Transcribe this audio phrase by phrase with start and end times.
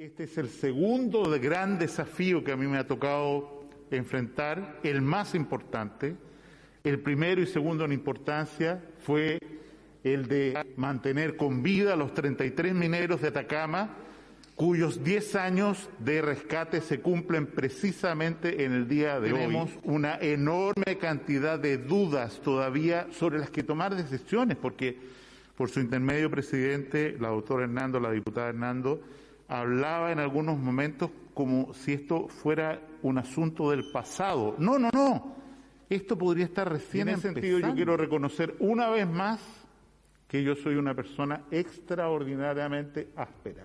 [0.00, 5.02] Este es el segundo de gran desafío que a mí me ha tocado enfrentar, el
[5.02, 6.16] más importante.
[6.82, 9.38] El primero y segundo en importancia fue
[10.02, 13.90] el de mantener con vida a los 33 mineros de Atacama,
[14.54, 19.38] cuyos 10 años de rescate se cumplen precisamente en el día de hoy.
[19.38, 24.96] Tenemos una enorme cantidad de dudas todavía sobre las que tomar decisiones, porque
[25.58, 29.02] por su intermedio presidente, la doctora Hernando, la diputada Hernando,
[29.50, 34.54] hablaba en algunos momentos como si esto fuera un asunto del pasado.
[34.58, 35.36] No, no, no.
[35.88, 37.58] Esto podría estar recién en ese sentido.
[37.58, 39.40] Yo quiero reconocer una vez más
[40.28, 43.64] que yo soy una persona extraordinariamente áspera,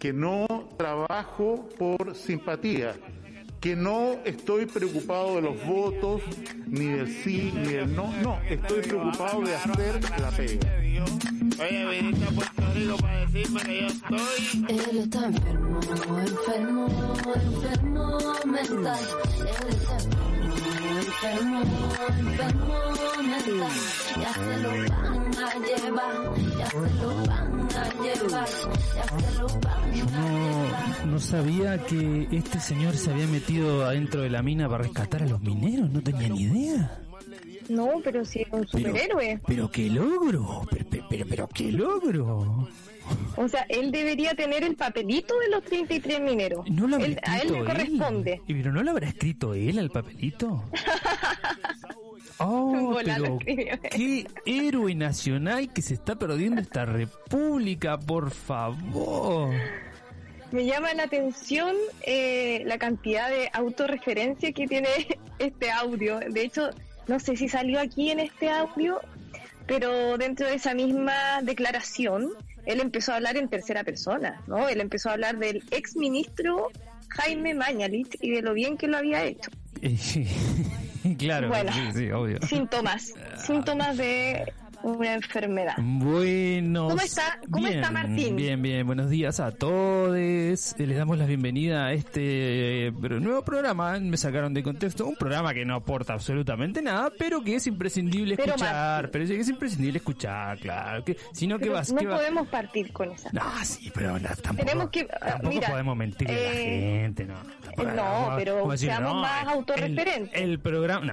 [0.00, 2.96] que no trabajo por simpatía,
[3.60, 6.22] que no estoy preocupado de los votos,
[6.66, 11.39] ni del sí, ni del no, no, estoy preocupado de hacer la pega.
[11.60, 14.64] Oye, viniste a Puerto Rico para decirme que yo estoy.
[14.68, 15.80] Él está enfermo,
[16.18, 16.86] enfermo,
[17.34, 18.98] enfermo mental.
[19.40, 21.60] Él está enfermo, enfermo,
[22.18, 22.74] enfermo
[23.22, 23.76] mental.
[24.20, 26.14] Ya se lo van a llevar,
[26.58, 28.48] ya se lo van a llevar,
[28.96, 30.20] ya se lo van a llevar.
[31.04, 35.24] No, no sabía que este señor se había metido adentro de la mina para rescatar
[35.24, 37.00] a los mineros, no tenía ni idea.
[37.70, 39.40] No, pero si es un superhéroe.
[39.46, 42.68] Pero qué logro, pero, pero, pero, qué logro.
[43.36, 46.64] O sea, él debería tener el papelito de los 33 mineros.
[46.70, 48.40] No lo Él- a él le corresponde.
[48.46, 50.64] ¿Y pero no lo habrá escrito él al papelito?
[52.42, 59.52] Oh, pero qué héroe nacional que se está perdiendo esta república, por favor.
[60.50, 64.88] Me llama la atención eh, la cantidad de autorreferencia que tiene
[65.38, 66.18] este audio.
[66.20, 66.70] De hecho,
[67.06, 69.00] no sé si salió aquí en este audio,
[69.66, 72.30] pero dentro de esa misma declaración,
[72.66, 74.68] él empezó a hablar en tercera persona, ¿no?
[74.68, 76.68] Él empezó a hablar del ex ministro
[77.08, 79.50] Jaime Mañalich y de lo bien que lo había hecho.
[81.18, 81.72] claro, Bueno.
[81.72, 82.38] sí, sí, obvio.
[82.42, 84.52] Síntomas, síntomas de
[84.82, 85.74] una enfermedad.
[85.78, 86.88] Bueno.
[86.88, 88.36] ¿Cómo está- cómo está Martín?
[88.36, 88.86] Bien, bien.
[88.86, 90.16] Buenos días a todos.
[90.16, 93.98] Eh, Les damos la bienvenida a este eh, nuevo programa.
[94.00, 98.36] Me sacaron de contexto un programa que no aporta absolutamente nada, pero que es imprescindible
[98.36, 98.74] Pero, escuchar.
[98.74, 99.10] Martín.
[99.12, 101.04] pero es, es imprescindible escuchar, claro.
[101.04, 101.92] Que, si no, ¿qué Pero vas?
[101.92, 103.30] no va- podemos partir con esa.
[103.32, 107.00] No, sí, pero la- tampoco, Tenemos que- ah, tampoco mira, podemos mentirle a la eh,
[107.02, 107.34] gente, no.
[107.64, 110.40] Tampoco- no, pero decir, seamos más el- autorreferentes.
[110.40, 111.04] El, programa,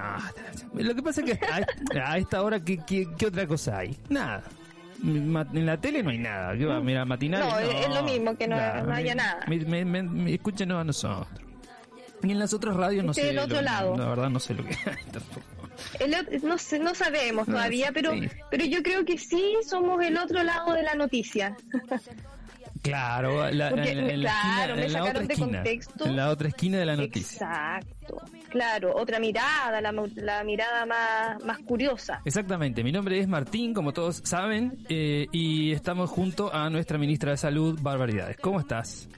[0.74, 0.82] no.
[0.82, 1.46] Lo que pasa es que
[1.98, 3.96] a, a esta hora, ¿qué, qué, qué otra cosa hay?
[4.08, 4.44] Nada.
[5.02, 6.56] En la tele no hay nada.
[6.56, 6.80] ¿Qué va?
[6.80, 7.40] Mira, matinal.
[7.48, 9.40] No, es lo mismo, que no- no haya nada.
[9.48, 11.26] Me, me, me- escúchenos a nosotros.
[12.22, 13.26] Y en las otras radios no Este sé.
[13.28, 13.96] del otro lo- lado.
[13.96, 14.74] La verdad no sé lo que
[15.12, 15.42] tampoco.
[16.00, 18.28] El ot- no, sé- no sabemos No, todavía, pero, sí.
[18.50, 21.56] pero yo creo que sí somos el otro lado de la noticia.
[22.82, 25.58] Claro, la, Porque, en, en la esquina, me en la sacaron otra de esquina.
[25.58, 26.04] contexto.
[26.06, 27.46] En la otra esquina de la noticia.
[27.46, 28.22] Exacto.
[28.48, 32.22] Claro, otra mirada, la, la mirada más, más curiosa.
[32.24, 37.32] Exactamente, mi nombre es Martín, como todos saben, eh, y estamos junto a nuestra ministra
[37.32, 38.38] de Salud, Barbaridades.
[38.38, 39.08] ¿Cómo estás?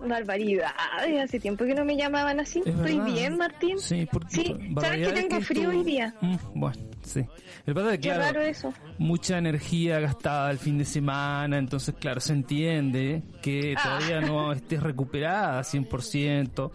[0.00, 2.60] Barbaridades, hace tiempo que no me llamaban así.
[2.60, 3.12] ¿Es ¿Estoy verdad?
[3.14, 3.78] bien, Martín?
[3.78, 6.14] Sí, porque Sí, ¿sabes que tengo frío hoy día?
[6.20, 7.24] Mm, bueno, sí.
[7.66, 8.72] El pasa es que, claro, raro eso.
[8.98, 13.82] mucha energía gastada el fin de semana, entonces, claro, se entiende que Ah.
[13.82, 16.70] todavía no estés recuperada 100%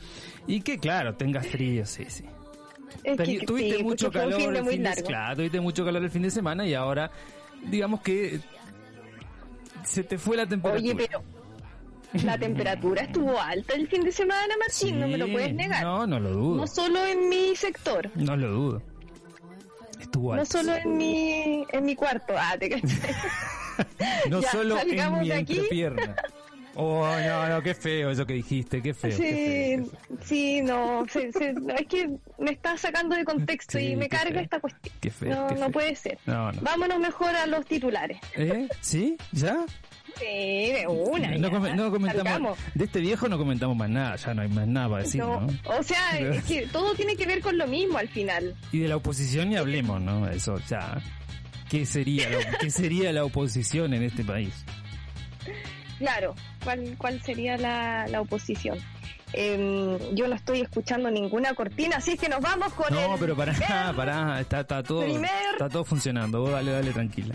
[0.48, 2.26] y que, claro, tengas frío, sí, sí.
[3.04, 6.22] Es tuviste sí, mucho calor fin el fin de, claro, tuviste mucho calor el fin
[6.22, 7.10] de semana y ahora
[7.66, 8.40] digamos que
[9.84, 10.94] se te fue la temperatura.
[10.94, 11.24] Oye, pero
[12.24, 15.84] la temperatura estuvo alta el fin de semana, Martín, no me lo Sí, puedes negar.
[15.84, 16.56] No, no lo dudo.
[16.58, 18.82] No solo en mi sector, No lo dudo.
[20.00, 20.58] Estuvo no alto.
[20.60, 22.34] solo en mi, en mi cuarto.
[22.38, 22.82] Ah, te.
[24.30, 26.16] No Ya, solo en mi entrepierna.
[26.76, 29.12] Oh, no, no, qué feo eso que dijiste, qué feo.
[29.12, 30.18] qué feo, qué Sí, feo.
[30.24, 32.10] sí, no, se- se- no, es que
[32.40, 34.42] me está sacando de contexto Sí, y me carga feo.
[34.42, 34.96] esta cuestión.
[35.00, 36.18] Qué feo, no, qué no puede ser.
[36.26, 36.62] No, no.
[36.62, 38.18] Vámonos mejor a los titulares.
[38.36, 38.68] ¿Eh?
[38.82, 39.18] ¿Sí?
[39.32, 39.66] ¿Ya?
[40.20, 40.26] Sí,
[40.72, 41.32] de una.
[41.38, 42.24] No, ya, come- no comentamos.
[42.32, 42.58] salgamos.
[42.76, 45.42] De este viejo no comentamos más nada, ya no hay más nada para decir, No,
[45.42, 45.48] ¿no?
[45.78, 48.56] O sea, es que todo tiene que ver con lo mismo al final.
[48.72, 50.28] Y de la oposición ni hablemos, ¿no?
[50.30, 50.98] Eso, ya.
[51.70, 54.54] ¿Qué sería, la, ¿qué sería la oposición en este país?
[55.98, 58.78] Claro, ¿cuál, cuál sería la, la oposición?
[59.36, 63.36] Em, yo no estoy escuchando ninguna cortina, así que nos vamos con No, el pero
[63.36, 63.54] pará,
[63.96, 66.42] pará, está, está todo, primer- está todo funcionando.
[66.42, 67.34] Vos dale, dale, tranquila.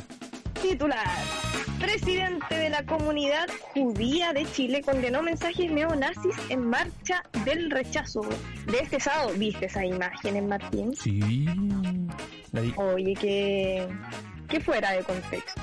[0.62, 1.06] Titular.
[1.80, 8.20] Presidente de la comunidad judía de Chile condenó mensajes neonazis en marcha del rechazo
[8.66, 9.30] de este sábado.
[9.36, 10.94] ¿Viste esas imágenes, Martín?
[10.96, 11.46] Sí.
[12.52, 13.86] La di- Oye, que,
[14.48, 15.60] que fuera de contexto.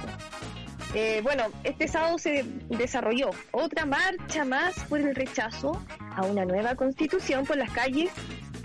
[0.94, 5.84] Eh, bueno, este sábado se desarrolló otra marcha más por el rechazo
[6.16, 8.10] a una nueva constitución por las calles,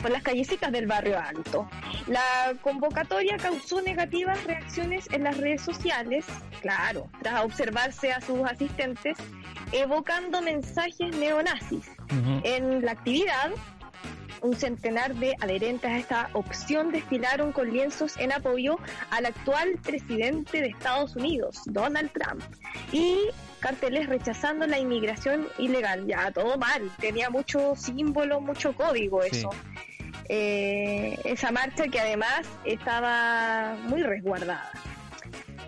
[0.00, 1.68] por las callecitas del barrio alto.
[2.06, 6.26] La convocatoria causó negativas reacciones en las redes sociales,
[6.60, 9.16] claro, tras observarse a sus asistentes
[9.72, 11.90] evocando mensajes neonazis.
[12.42, 13.50] En la actividad,
[14.42, 18.78] un centenar de adherentes a esta opción desfilaron con lienzos en apoyo
[19.10, 22.42] al actual presidente de Estados Unidos, Donald Trump,
[22.90, 23.18] y
[23.60, 26.06] carteles rechazando la inmigración ilegal.
[26.06, 29.28] Ya, todo mal, tenía mucho símbolo, mucho código Sí.
[29.32, 29.50] eso.
[30.32, 34.70] Eh, esa marcha que además estaba muy resguardada.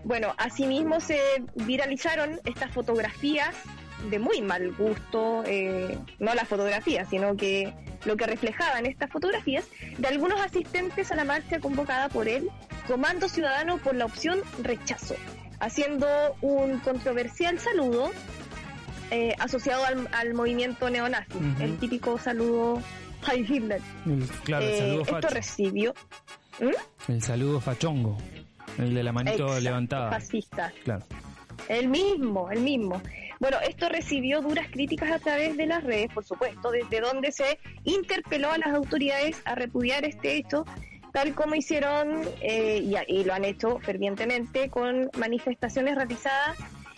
[0.04, 1.18] Bueno, asimismo se
[1.56, 3.56] viralizaron estas fotografías
[4.08, 7.74] de muy mal gusto, eh, no las fotografías, sino que
[8.04, 9.64] lo que reflejaban estas fotografías
[9.98, 12.48] de algunos asistentes a la marcha convocada por el
[12.86, 15.16] Comando Ciudadano por la opción rechazo,
[15.58, 16.06] haciendo
[16.40, 18.12] un controversial saludo
[19.10, 22.80] eh, asociado al, al movimiento neonazi, el típico saludo
[24.44, 25.94] Claro, el Eh, saludo esto recibió
[27.08, 28.18] El saludo fachongo.
[28.78, 30.10] El de la manito Exacto, levantada.
[30.10, 30.72] fascista.
[30.84, 31.04] Claro.
[31.68, 33.00] El mismo, el mismo.
[33.38, 37.58] Bueno, esto recibió duras críticas a través de las redes, por supuesto, desde donde se
[37.84, 40.64] interpeló a las autoridades a repudiar este hecho,
[41.12, 46.56] tal como hicieron eh, y, y lo han hecho fervientemente con manifestaciones realizadas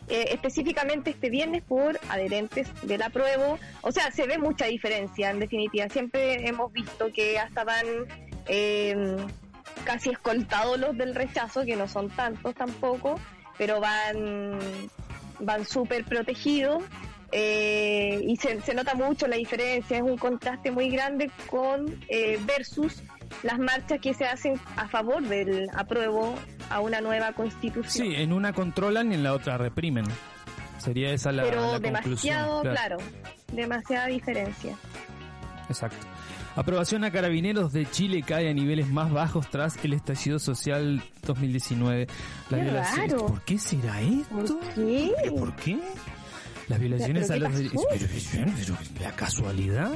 [0.08, 3.58] eh, específicamente este viernes por adherentes del apruebo.
[3.82, 5.88] O sea, se ve mucha diferencia, en definitiva.
[5.88, 7.86] Siempre hemos visto que hasta van
[8.46, 9.16] eh,
[9.84, 13.18] casi escoltados los del rechazo, que no son tantos tampoco,
[13.56, 14.58] pero van
[15.40, 16.84] van súper protegidos
[17.36, 22.38] eh, y se, se nota mucho la diferencia, es un contraste muy grande con eh,
[22.46, 23.02] versus
[23.42, 26.34] las marchas que se hacen a favor del apruebo
[26.70, 28.06] a una nueva constitución.
[28.06, 30.04] Sí, en una controlan y en la otra reprimen.
[30.78, 32.74] Sería esa la, pero la demasiado, conclusión.
[32.74, 32.96] claro,
[33.52, 34.76] demasiada diferencia.
[35.68, 36.06] Exacto.
[36.56, 42.06] Aprobación a Carabineros de Chile cae a niveles más bajos tras el estallido social 2019.
[42.50, 43.26] Las Qué raro.
[43.26, 44.60] ¿Por qué será esto?
[44.60, 45.12] ¿Por qué?
[45.22, 45.78] ¿Pero ¿Por qué?
[46.68, 47.82] Las violaciones ¿Pero a los derechos.
[47.90, 49.90] Pero, pero, pero, ¿La casualidad?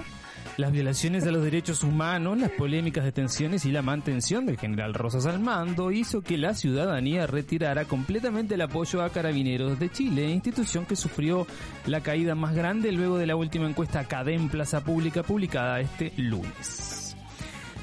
[0.59, 5.25] Las violaciones a los derechos humanos, las polémicas detenciones y la mantención del general Rosas
[5.25, 10.85] al mando hizo que la ciudadanía retirara completamente el apoyo a Carabineros de Chile, institución
[10.85, 11.47] que sufrió
[11.87, 17.08] la caída más grande luego de la última encuesta Cadem Plaza Pública publicada este lunes.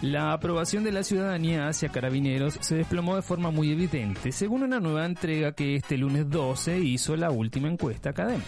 [0.01, 4.80] La aprobación de la ciudadanía hacia carabineros se desplomó de forma muy evidente, según una
[4.80, 8.42] nueva entrega que este lunes 12 hizo la última encuesta Cadem.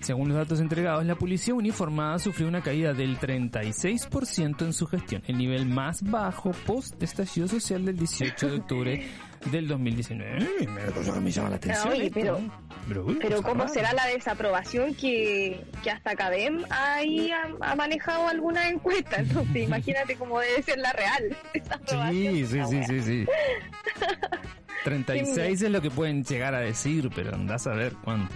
[0.00, 5.22] Según los datos entregados, la policía uniformada sufrió una caída del 36% en su gestión,
[5.26, 9.06] el nivel más bajo post estallido social del 18 de octubre
[9.50, 10.38] del 2019.
[10.60, 11.88] Eh, cosa que me llama la atención.
[11.92, 12.64] Oye, pero- ¿no?
[12.88, 13.68] pero, uy, Pero ¿cómo rara.
[13.68, 19.16] será la desaprobación que, que hasta Cadem ahí ha, ha manejado alguna encuesta?
[19.18, 21.36] Entonces imagínate cómo debe ser la real.
[22.10, 23.26] Sí, sí, sí, sí, sí.
[24.84, 28.34] 36 es lo que pueden llegar a decir, pero andás a ver cuánto.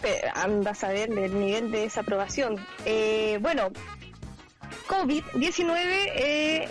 [0.00, 2.56] Pe- anda a saber el nivel de desaprobación.
[2.86, 3.70] Eh, bueno,
[4.88, 5.76] COVID-19
[6.16, 6.68] eh,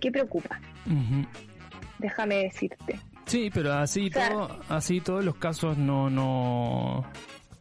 [0.00, 0.60] que preocupa,
[1.98, 2.98] déjame decirte.
[3.26, 7.04] Sí, pero así sea- todo, así todos los casos no no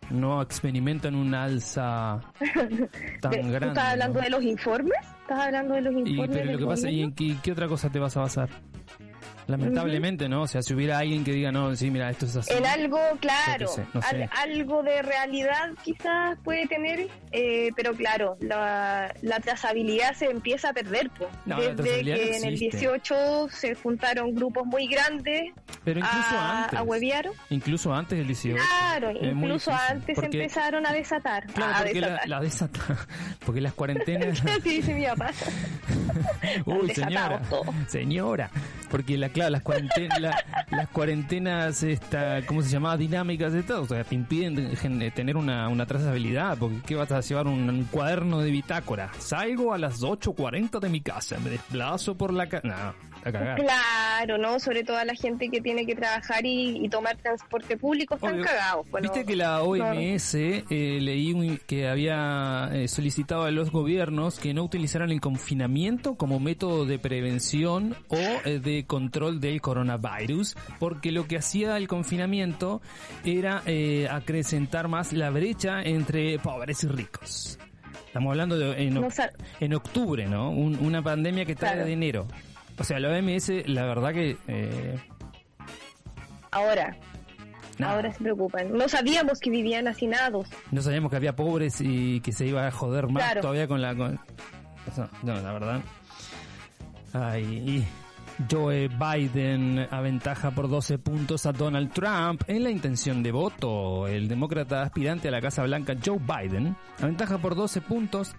[0.10, 2.22] no experimentan un alza
[3.22, 3.68] tan De- ¿Tú grande.
[3.68, 4.24] estás hablando ¿no?
[4.24, 4.98] de los informes?
[5.22, 6.38] ¿Estás hablando de los Y, informes?
[6.38, 8.50] pero lo que pasa, ¿y en qué, qué otra cosa te vas a basar?
[9.48, 10.42] Lamentablemente, ¿no?
[10.44, 12.54] O sea, si hubiera alguien que diga, no, sí, mira, esto es así.
[12.54, 14.24] En algo, claro, sé, no sé.
[14.24, 20.70] al- algo de realidad quizás puede tener, eh, pero claro, la, la trazabilidad se empieza
[20.70, 21.10] a perder.
[21.46, 22.78] No, la Desde que no en el existe.
[22.78, 25.54] 18 se juntaron grupos muy grandes
[25.86, 26.80] Pero incluso a, antes.
[26.80, 27.30] a huevear.
[27.50, 28.62] Incluso antes del 18.
[28.62, 31.46] Claro, incluso antes porque- empezaron a desatar.
[31.48, 32.30] Claro, a porque la, desatar.
[32.30, 32.80] la desata.
[33.46, 34.44] Porque las cuarentenas.
[34.46, 35.32] Así dice mi papá.
[36.66, 37.42] Uy, señora.
[37.88, 38.50] Señora.
[38.90, 42.98] Porque la, claro, las cuarentenas, la- las cuarentenas, esta, ¿cómo se llama?
[42.98, 43.84] Dinámicas de todo.
[43.84, 44.76] O sea, te impiden
[45.14, 46.58] tener una, una trazabilidad.
[46.58, 47.48] Porque ¿qué vas a llevar?
[47.48, 49.12] Un, cuaderno de bitácora.
[49.20, 51.38] Salgo a las 8.40 de mi casa.
[51.44, 52.68] Me desplazo por la casa.
[52.68, 53.17] No, a cagar.
[53.32, 54.60] Claro, ¿no?
[54.60, 58.36] Sobre todo a la gente que tiene que trabajar y, y tomar transporte público están
[58.36, 58.46] Obvio.
[58.46, 58.90] cagados.
[58.90, 60.64] Bueno, Viste que la OMS eh,
[61.02, 66.40] leí un- que había eh, solicitado a los gobiernos que no utilizaran el confinamiento como
[66.40, 72.82] método de prevención o eh, de control del coronavirus, porque lo que hacía el confinamiento
[73.24, 77.60] era eh, acrecentar más la brecha entre pobres y ricos.
[78.08, 79.08] Estamos hablando de No
[79.60, 80.50] en octubre, ¿no?
[80.50, 81.86] Un- una pandemia que está Claro.
[81.86, 82.28] de enero.
[82.80, 84.38] O sea, la OMS, la verdad que...
[84.48, 85.00] eh,
[86.52, 86.96] Ahora,
[87.78, 87.94] nada.
[87.96, 88.72] ahora se preocupan.
[88.72, 90.48] No sabíamos que vivían hacinados.
[90.72, 93.42] No sabíamos que había pobres y que se iba a joder más Claro.
[93.42, 93.96] todavía con la...
[93.96, 94.20] con-
[95.24, 95.82] no, la verdad.
[97.14, 97.88] Ay, y
[98.50, 104.08] Joe Biden aventaja por 12 puntos a Donald Trump en la intención de voto.
[104.08, 108.34] El demócrata aspirante a la Casa Blanca, Joe Biden, aventaja por 12 puntos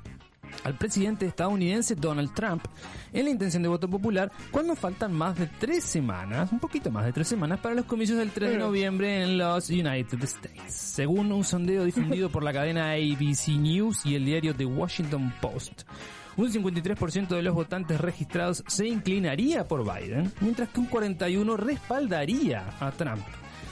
[0.65, 2.65] al presidente estadounidense Donald Trump
[3.13, 7.05] en la intención de voto popular cuando faltan más de tres semanas, un poquito más
[7.05, 10.73] de tres semanas para los comicios del 3 de noviembre en los United States.
[10.73, 15.83] Según un sondeo difundido por la cadena ABC News y el diario The Washington Post,
[16.37, 22.65] un 53% de los votantes registrados se inclinaría por Biden, mientras que un 41% respaldaría
[22.79, 23.25] a Trump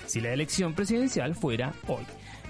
[0.06, 2.04] si la elección presidencial fuera hoy.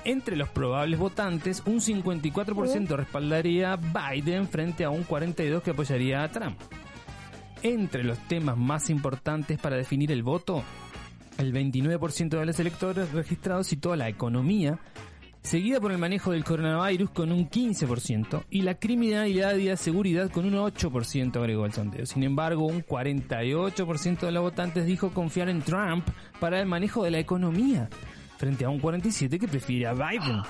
[0.07, 6.23] Entre los probables votantes, un 54% respaldaría a Biden frente a un 42% que apoyaría
[6.23, 6.57] a Trump.
[7.65, 10.63] Entre los temas más importantes para definir el voto,
[11.39, 14.79] el 29% de los electores registrados citó la economía,
[15.43, 20.31] seguida por el manejo del coronavirus con un 15% y la criminalidad y la seguridad
[20.31, 22.07] con un 8% agregó el sondeo.
[22.07, 26.07] Sin embargo, un 48% de los votantes dijo confiar en Trump
[26.39, 27.89] para el manejo de la economía,
[28.37, 30.43] frente a un 47% que prefiere a Biden.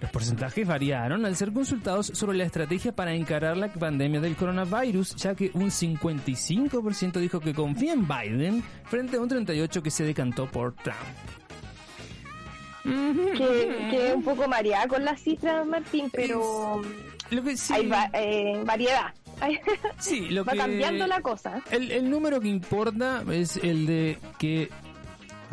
[0.00, 5.14] Los porcentajes variaron al ser consultados sobre la estrategia para encarar la pandemia del coronavirus,
[5.14, 10.02] ya que un 55% dijo que confía en Biden frente a un 38% que se
[10.04, 10.96] decantó por Trump.
[12.82, 16.82] Que, que un poco mareada con las cifras, Martín, pero
[17.30, 19.14] Lo que sí, hay va- eh, variedad.
[20.00, 21.62] Sí, lo va que- cambiando la cosa.
[21.70, 24.68] El, el número que importa es el de que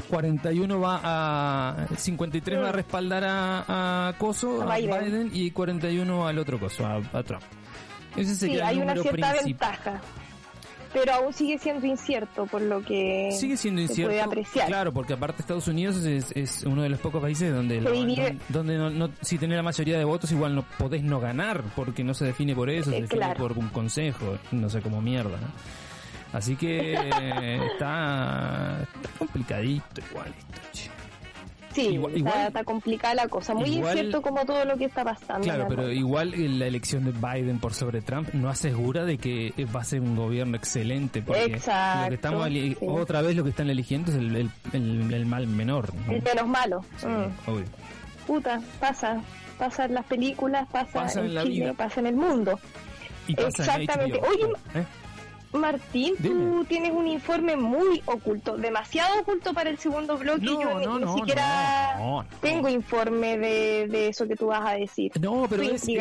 [0.10, 5.06] 41 va a 53 va a respaldar a, a Coso, A a Biden.
[5.06, 5.30] Biden.
[5.34, 7.44] y 41 al otro Coso, a, a Trump.
[8.16, 10.02] Ese Sí, hay una cierta ventaja.
[10.92, 14.10] Pero aún sigue siendo incierto, por lo que Sigue siendo se incierto.
[14.10, 14.66] puede apreciar.
[14.66, 18.76] Claro, porque aparte Estados Unidos es, es uno de los pocos países donde, donde, donde
[18.76, 22.16] no, no- si tenés la mayoría de votos igual no podés no ganar, porque no
[22.16, 23.38] se define por eso, se Eh, define claro.
[23.40, 25.38] por un consejo, no sé cómo mierda.
[25.40, 25.48] ¿no?
[26.34, 30.90] Así que eh, está, está complicadito igual esto, che.
[31.74, 33.54] Sí, Igual- está, igual- está complicada la cosa.
[33.54, 35.44] Muy igual- incierto como todo lo que está pasando.
[35.44, 39.82] Claro, pero igual la elección de Biden por sobre Trump no asegura de que va
[39.82, 42.86] a ser un gobierno excelente, porque Exacto, lo que estamos eli- sí.
[42.88, 45.94] otra vez lo que están eligiendo es el, el- el- el mal menor.
[46.08, 46.14] ¿no?
[46.14, 46.84] El menos malo.
[46.98, 47.50] Sí, Mm.
[47.50, 47.66] obvio.
[48.26, 49.22] Puta, pasa.
[49.60, 51.74] Pasa en las películas, pasa, Pasa en en la Chile, vida.
[51.74, 52.60] pasa en el mundo.
[53.28, 54.20] Y pasa en Exactamente.
[54.20, 54.28] HBO.
[54.30, 54.86] Oye, ¿Eh?
[55.54, 56.66] Martín, tú Dime.
[56.66, 60.46] tienes un informe muy oculto, demasiado oculto para el segundo bloque.
[60.46, 64.66] No, Yo ni, no, ni no, siquiera tengo informe de, de eso que tú vas
[64.66, 65.12] a decir.
[65.20, 66.00] No, pero es, es-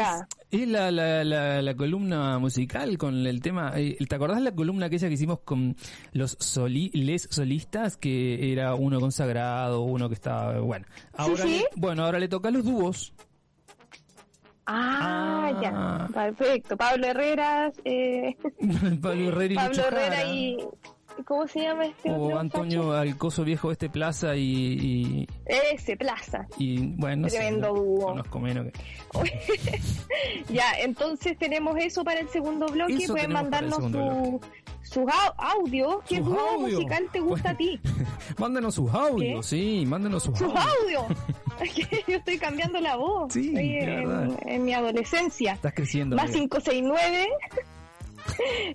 [0.51, 3.73] es la, la, la, la columna musical con el tema.
[3.77, 5.77] eh, ¿Te acordás la columna aquella que hicimos con
[6.13, 7.97] los soli, les solistas?
[7.99, 10.59] Que era uno consagrado, uno que estaba.
[10.61, 11.49] Bueno, ahora, sí.
[11.59, 13.13] Le, bueno, ahora le toca a los dúos.
[14.71, 15.61] Ah, Ah.
[15.63, 16.77] ya, perfecto.
[16.77, 18.37] Pablo Herrera, eh,
[19.03, 20.33] Pablo Herrera y Pablo Lucho Herrera Jara.
[20.35, 20.59] y
[21.25, 25.27] ¿cómo se llama este O otro Antonio Alcoso Viejo este Plaza y?
[25.47, 26.47] Ese, Plaza.
[26.59, 28.15] y, bueno, no Tremendo dúo.
[28.23, 29.81] que-
[30.53, 32.95] ya, entonces tenemos eso para el segundo bloque.
[32.97, 34.41] Eso Pueden mandarnos su,
[34.83, 35.97] sus au- audios.
[36.09, 37.81] ¿Qué dúo musical te gusta a ti?
[38.39, 41.05] Mándenos sus audios, sí, mándenos sus sus audios.
[41.05, 41.19] audios.
[42.09, 43.33] Yo estoy cambiando la voz.
[43.33, 45.53] Sí, Estoy en, mi adolescencia.
[45.55, 46.17] Estás creciendo.
[46.17, 46.59] Más amiga.
[46.59, 47.29] 569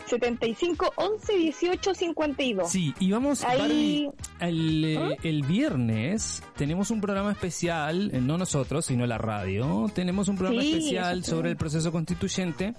[0.08, 2.70] 75 11 18 52.
[2.72, 4.10] Sí, y vamos, Ahí- Barbie,
[4.40, 9.90] el, eh, el viernes tenemos un programa especial, eh, no nosotros, sino la radio.
[9.94, 11.30] Tenemos un programa Sí, especial sí.
[11.30, 12.74] sobre el proceso constituyente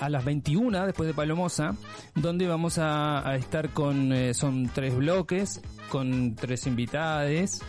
[0.00, 1.76] a las 21, después de Palomosa,
[2.14, 5.60] donde vamos a, a estar con, eh, son tres bloques,
[5.90, 7.62] con tres invitades.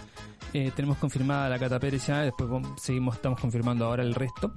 [0.54, 4.52] Eh, tenemos confirmada la Cata Pérez ya, después seguimos, estamos confirmando ahora el resto.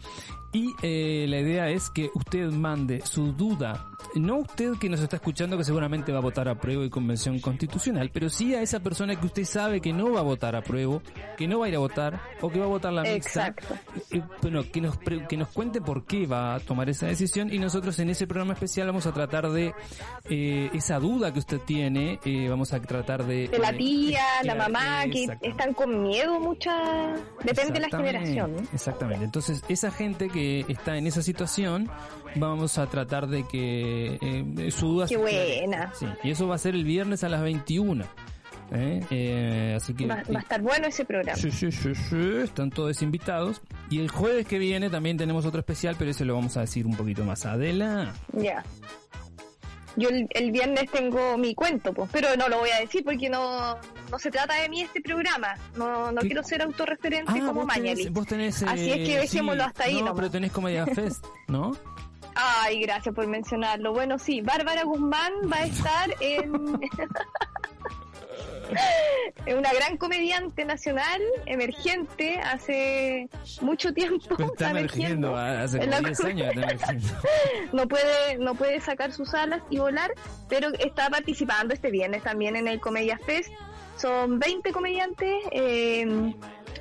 [0.52, 5.16] Y eh, la idea es que usted mande su duda, no usted que nos está
[5.16, 8.80] escuchando que seguramente va a votar a prueba y convención constitucional, pero sí a esa
[8.80, 10.98] persona que usted sabe que no va a votar a prueba,
[11.36, 13.46] que no va a ir a votar o que va a votar la mixta.
[13.48, 13.74] Exacto.
[14.10, 17.52] Eh, bueno, que nos, pre- que nos cuente por qué va a tomar esa decisión
[17.52, 19.72] y nosotros en ese programa especial vamos a tratar de
[20.28, 23.46] eh, esa duda que usted tiene, eh, vamos a tratar de...
[23.46, 27.18] De la eh, tía, la mamá, que están con miedo muchas...
[27.42, 28.68] Depende de la generación.
[28.70, 29.24] Exactamente.
[29.24, 31.90] Entonces, esa gente que está en esa situación,
[32.34, 35.90] vamos a tratar de que eh, su duda Qué buena.
[35.94, 38.04] Sí, y eso va a ser el viernes a las 21.
[38.72, 39.00] ¿eh?
[39.10, 40.06] Eh, así que...
[40.06, 41.38] Va, va a estar bueno ese programa.
[41.38, 43.62] Sí, sí, sí, sí, están todos invitados.
[43.88, 46.86] Y el jueves que viene también tenemos otro especial, pero ese lo vamos a decir
[46.86, 47.46] un poquito más.
[47.46, 48.12] Adela.
[48.34, 48.62] Ya.
[49.96, 53.28] Yo el, el viernes tengo mi cuento, pues, pero no lo voy a decir porque
[53.28, 53.76] no,
[54.10, 55.54] no se trata de mí este programa.
[55.76, 56.28] No, no ¿Qué?
[56.28, 57.96] quiero ser autorreferente como Ah, vos Mañalich.
[57.98, 60.14] tenés, vos tenés, Así es que eh, dejémoslo hasta ahí No, nomás.
[60.16, 61.72] pero tenés Comedia Fest, ¿no?
[62.34, 63.92] Ay, gracias por mencionarlo.
[63.92, 66.52] Bueno, sí, Bárbara Guzmán va a estar en...
[69.46, 73.28] es una gran comediante nacional, emergente, hace
[73.60, 74.36] mucho tiempo.
[74.36, 77.08] Pero está emergiendo, hace como la 10 años está emergiendo.
[77.72, 80.12] no puede no puede sacar sus alas y volar,
[80.48, 83.50] pero está participando este viernes también en el Comedia Fest.
[83.96, 86.32] Son 20 comediantes eh,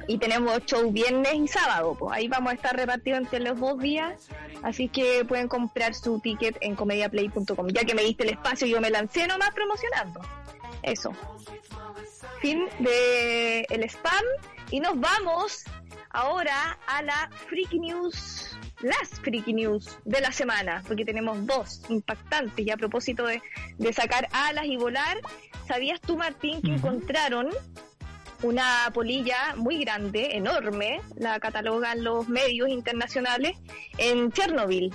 [0.08, 1.95] y tenemos show viernes y sábado.
[1.99, 4.30] Pues ahí vamos a estar repartidos entre los dos días,
[4.63, 7.67] así que pueden comprar su ticket en comediaplay.com.
[7.67, 10.21] Ya que me diste el espacio, yo me lancé nomás promocionando.
[10.89, 11.12] Eso.
[12.41, 14.23] Fin de el spam
[14.71, 15.63] y nos vamos
[16.10, 22.65] ahora a la Freaky News, las Freaky News de la semana, porque tenemos dos impactantes
[22.65, 23.41] y a propósito de,
[23.78, 25.17] de sacar alas y volar,
[25.67, 27.49] ¿sabías tú Martín que encontraron
[28.43, 33.58] una polilla muy grande, enorme, la catalogan los medios internacionales,
[33.97, 34.93] en Chernobyl?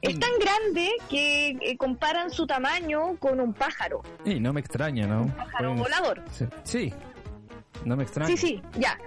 [0.00, 5.06] Es tan grande que eh, comparan su tamaño con un pájaro, Y no me extraña,
[5.06, 5.26] ¿no?
[5.36, 6.22] pájaro Pueden- volador.
[6.32, 6.92] Sí, sí,
[7.84, 8.28] no me extraña.
[8.28, 8.98] Sí, sí, ya.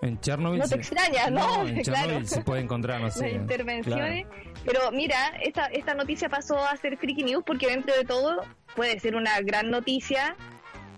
[0.00, 0.58] En Chernobyl.
[0.58, 1.66] No te se- extraña, ¿no?
[1.66, 2.26] en Chernobyl Claro.
[2.26, 3.32] se puede encontrar, no sé.
[3.32, 4.26] las intervenciones.
[4.26, 4.42] claro.
[4.64, 8.42] Pero mira, esta, esta noticia pasó a ser Freaky News porque dentro de todo
[8.74, 10.36] puede ser una gran noticia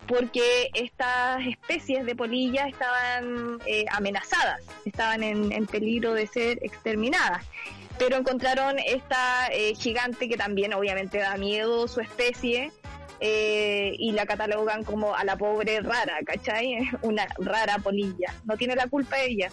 [0.06, 7.44] porque estas especies de polillas estaban eh, amenazadas, estaban en, en peligro de ser exterminadas.
[7.98, 12.72] Pero encontraron esta eh, gigante que también obviamente da miedo su especie
[13.20, 16.90] eh, y la catalogan como a la pobre rara, ¿cachai?
[17.02, 18.34] Una rara polilla.
[18.44, 19.50] No tiene la culpa ella.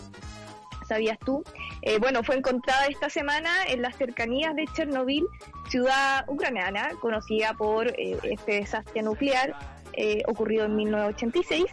[0.88, 1.44] ¿Sabías tú?
[1.82, 5.26] Eh, bueno, fue encontrada esta semana en las cercanías de Chernobyl,
[5.70, 9.56] ciudad ucraniana, conocida por eh, este desastre nuclear
[9.94, 11.66] eh, ocurrido en 1986.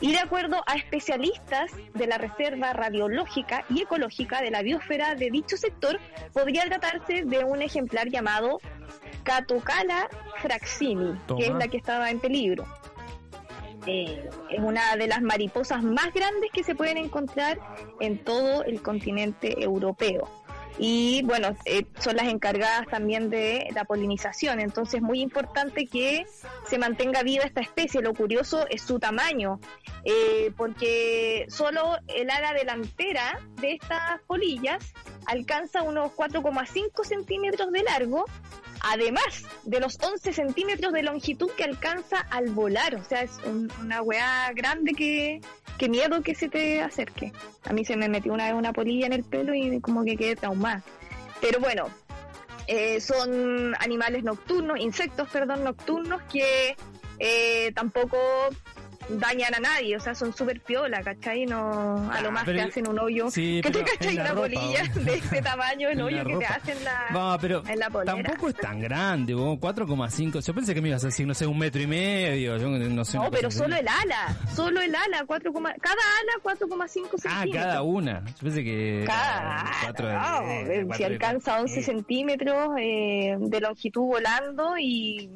[0.00, 5.30] Y de acuerdo a especialistas de la Reserva Radiológica y Ecológica de la Biosfera de
[5.30, 5.98] dicho sector,
[6.32, 8.60] podría tratarse de un ejemplar llamado
[9.24, 10.08] Catocala
[10.40, 12.64] fraxini, que es la que estaba en peligro.
[13.86, 17.58] Eh, es una de las mariposas más grandes que se pueden encontrar
[18.00, 20.28] en todo el continente europeo.
[20.78, 26.24] Y bueno, eh, son las encargadas también de la polinización, entonces es muy importante que
[26.66, 28.00] se mantenga viva esta especie.
[28.00, 29.60] Lo curioso es su tamaño,
[30.04, 34.94] eh, porque solo el ala delantera de estas polillas
[35.26, 38.24] alcanza unos 4,5 centímetros de largo,
[38.80, 42.94] además de los 11 centímetros de longitud que alcanza al volar.
[42.94, 45.40] O sea, es un- una weá grande que,
[45.78, 47.32] que miedo que se te acerque.
[47.64, 50.16] A mí se me metió una vez una polilla en el pelo y como que
[50.16, 50.82] quedé traumada.
[51.40, 51.86] Pero bueno,
[52.66, 56.76] eh, son animales nocturnos, insectos, perdón, nocturnos que
[57.18, 58.18] eh, tampoco
[59.08, 61.46] dañan a nadie, o sea, son súper piola, ¿cachai?
[61.46, 63.30] No, a lo Ah, más te hacen un hoyo.
[63.30, 64.72] Sí, que te cachai una ropa, boludo.
[65.04, 68.14] de este tamaño, el En hoyo que te hacen la, No, pero en la polera.
[68.22, 70.40] tampoco es tan grande, vos, 4,5.
[70.44, 72.56] Yo pensé que me ibas a decir, no sé, un metro y medio.
[72.58, 73.16] Yo no sé.
[73.18, 77.64] No, pero solo el ala, solo el ala, 4, cada ala 4,5 Ah, centímetros.
[77.64, 78.24] cada una.
[78.26, 79.04] Yo pensé que.
[79.06, 81.82] Cada, cuatro de- no, de- eh, cuatro si alcanza 11 eh.
[81.82, 85.30] centímetros eh, de longitud volando y,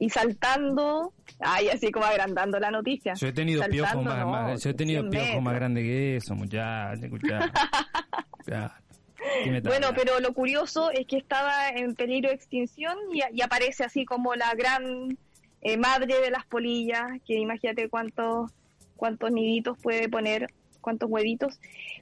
[0.00, 3.12] y saltando, ay, así como agrandando la noticia.
[3.14, 5.84] Yo he tenido Saltando, piojos más, no, más- yo he tenido 100 piojos más grandes
[5.84, 7.52] que eso, muchachos, escuchá.
[8.46, 8.72] Claro.
[9.44, 13.42] ¿Qué me Bueno, pero lo curioso es que estaba en peligro de extinción y, y
[13.42, 15.18] aparece así como la gran
[15.60, 18.50] eh, madre de las polillas, que imagínate cuántos
[18.96, 21.58] cuántos niditos puede poner, cuántos huevitos.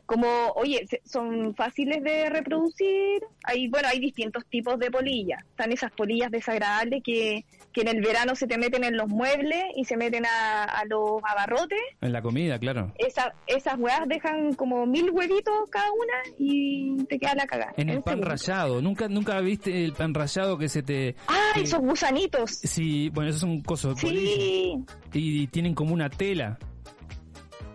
[0.07, 3.23] Como, oye, son fáciles de reproducir.
[3.45, 5.45] Hay, bueno, hay distintos tipos de polillas.
[5.51, 9.65] Están esas polillas desagradables que, que en el verano se te meten en los muebles
[9.77, 11.79] y se meten a, a los abarrotes.
[12.01, 12.93] En la comida, claro.
[12.99, 17.75] Esa, esas huevas dejan como mil huevitos cada una y te queda la cagada.
[17.77, 18.81] En el pan rallado.
[18.81, 21.17] ¿Nunca, nunca viste el pan rallado que se te...
[21.27, 22.51] ¡Ah, que- esos gusanitos!
[22.63, 24.37] Sí, bueno, eso es un coso de polilla.
[24.37, 26.59] Sí, Y tienen como una tela.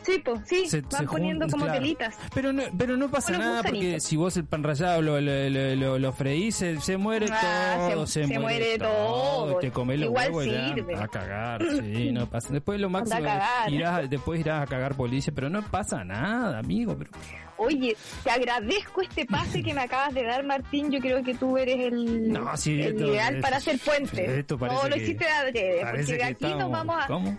[0.05, 1.79] Sí, pues, sí, Se- van se poniendo como claro.
[1.79, 2.15] telitas.
[2.33, 6.13] Pero no, pero no pasa nada porque si vos el pan rallado lo, lo, lo,
[6.13, 9.57] freís, se, se muere Ah, todo, se- muere todo.
[9.57, 10.95] Te comes los Igual huevos ya, sirve.
[10.95, 12.49] a cagar, sí, no pasa.
[12.51, 13.71] Después lo máximo, cagar.
[13.71, 16.95] irás, después irás a cagar policía, pero no pasa nada, amigo.
[16.97, 17.11] Pero,
[17.55, 20.91] Oye, te agradezco este pase que me acabas de dar, Martín.
[20.91, 23.77] Yo creo que tú eres el, No, sí, el esto- ideal es- para hacer
[24.57, 27.07] parece No, lo hiciste de adrede, porque de aquí nos vamos a...
[27.07, 27.37] ¿Cómo?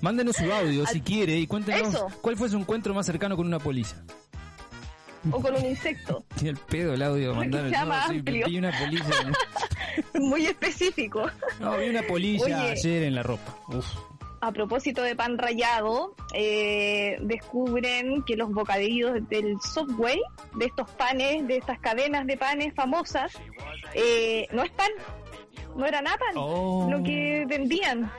[0.00, 2.08] Mándenos su audio si quiere y cuéntenos Eso.
[2.20, 3.96] cuál fue su encuentro más cercano con una polilla.
[5.30, 6.24] O con un insecto.
[6.34, 8.22] Tiene el pedo el audio, mandar más sí,
[8.56, 9.32] una polilla.
[10.14, 11.26] Muy específico.
[11.60, 12.54] No, vi una polilla Oye.
[12.72, 13.56] ayer en la ropa.
[13.68, 13.86] Uf.
[14.40, 20.20] A propósito de pan rallado, eh, descubren que los bocadillos del Subway,
[20.56, 23.32] de estos panes, de estas cadenas de panes famosas,
[23.94, 24.90] eh, no es pan,
[25.76, 26.88] no era nada pan, Oh.
[26.90, 28.10] lo que vendían.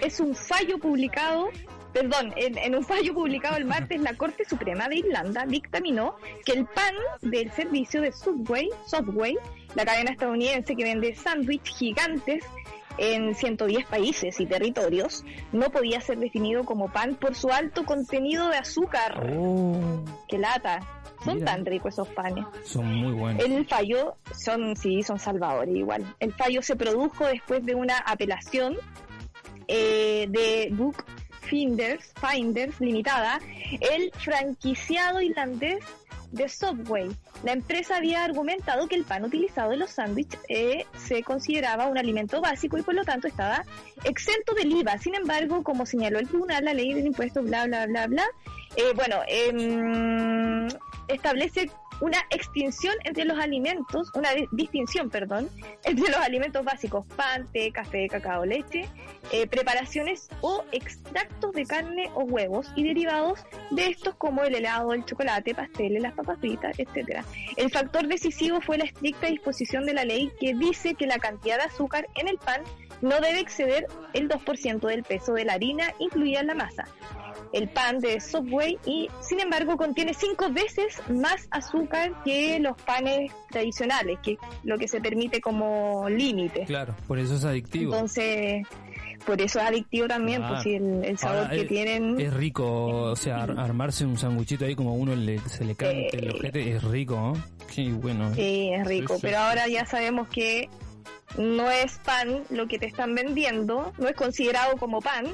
[0.00, 1.48] Es un fallo publicado,
[1.96, 6.52] perdón, en, en un fallo publicado el martes, la Corte Suprema de Irlanda dictaminó que
[6.52, 9.38] el pan del servicio de Subway, Subway,
[9.74, 12.44] la cadena estadounidense que vende sándwiches gigantes
[12.98, 18.50] en 110 países y territorios, no podía ser definido como pan por su alto contenido
[18.50, 19.32] de azúcar.
[19.34, 20.80] Oh, ¡Qué lata!
[21.24, 21.52] Son Mira.
[21.54, 22.44] tan ricos esos panes.
[22.62, 23.42] son muy buenos.
[23.42, 26.04] El fallo, son sí, son salvadores igual.
[26.20, 28.76] El fallo se produjo después de una apelación
[29.66, 31.04] eh, de Book
[31.46, 33.40] Finders, Finders Limitada,
[33.80, 35.82] el franquiciado irlandés
[36.32, 37.10] de Subway.
[37.44, 41.98] La empresa había argumentado que el pan utilizado en los sándwiches eh, se consideraba un
[41.98, 43.64] alimento básico y por lo tanto estaba
[44.04, 44.98] exento del IVA.
[44.98, 48.24] Sin embargo, como señaló el tribunal, la ley del impuesto, bla, bla, bla, bla,
[48.76, 50.68] eh, bueno, em,
[51.08, 55.48] establece una extinción entre los alimentos, una di- distinción, perdón,
[55.84, 58.88] entre los alimentos básicos, pan, té, café, cacao, leche,
[59.32, 64.92] eh, preparaciones o extractos de carne o huevos y derivados de estos como el helado,
[64.92, 67.24] el chocolate, pasteles, las papas fritas, etcétera.
[67.56, 71.56] El factor decisivo fue la estricta disposición de la ley que dice que la cantidad
[71.58, 72.62] de azúcar en el pan
[73.02, 76.84] no debe exceder el 2% del peso de la harina incluida en la masa.
[77.52, 83.30] El pan de Subway y sin embargo contiene cinco veces más azúcar que los panes
[83.50, 86.64] tradicionales, que es lo que se permite como límite.
[86.64, 87.94] Claro, por eso es adictivo.
[87.94, 88.66] Entonces,
[89.24, 90.54] por eso es adictivo también, Claro.
[90.54, 92.20] pues el, el sabor que es- tienen.
[92.20, 96.16] Es rico, o sea, ar- armarse un sanguchito ahí como uno le, se le cante
[96.18, 96.36] el Sí.
[96.38, 97.32] ojete, es rico, ¿no?
[97.72, 98.34] Qué bueno.
[98.34, 100.68] Sí, es rico, Sí, sí, pero ahora ya sabemos que
[101.38, 105.26] no es pan lo que te están vendiendo, no es considerado como pan.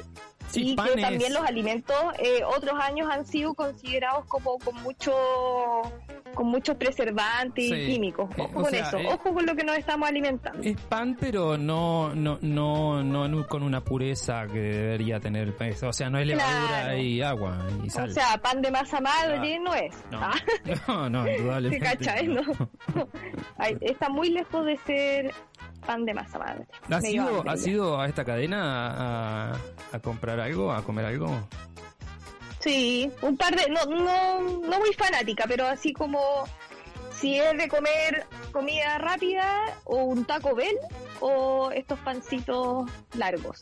[0.49, 5.15] Sí, y que también los alimentos eh, otros años han sido considerados como con mucho
[6.35, 7.75] con muchos preservantes Sí.
[7.75, 8.29] y químicos.
[8.31, 10.63] Eh, Ojo o con sea, eso, eh, ojo con lo que nos estamos alimentando.
[10.63, 15.73] Es pan, pero no, no, no, no, con una pureza que debería tener el pan.
[15.87, 16.99] O sea, no es levadura Claro.
[16.99, 18.13] y agua y o sal.
[18.13, 19.95] sea, pan de masa madre no es.
[20.11, 20.35] no, Ah,
[20.89, 21.87] no, no, ¿te indudablemente.
[21.97, 22.29] cachai?
[22.29, 22.43] No.
[23.59, 25.35] Ay, está muy lejos de ser
[25.83, 26.67] pan de masa madre.
[26.91, 29.57] ¿Has ido, ¿Has ido a esta cadena a,
[29.93, 31.29] a comprar algo, a comer algo?
[32.61, 36.45] Sí, un par de, no, no, no muy fanática, pero así como
[37.11, 40.77] si es de comer comida rápida o un Taco Bell
[41.21, 43.61] o estos pancitos largos.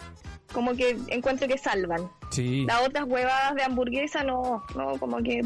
[0.52, 2.10] Como que encuentro que salvan.
[2.30, 2.64] Sí.
[2.66, 5.42] Las otras huevas de hamburguesa no, no, como que,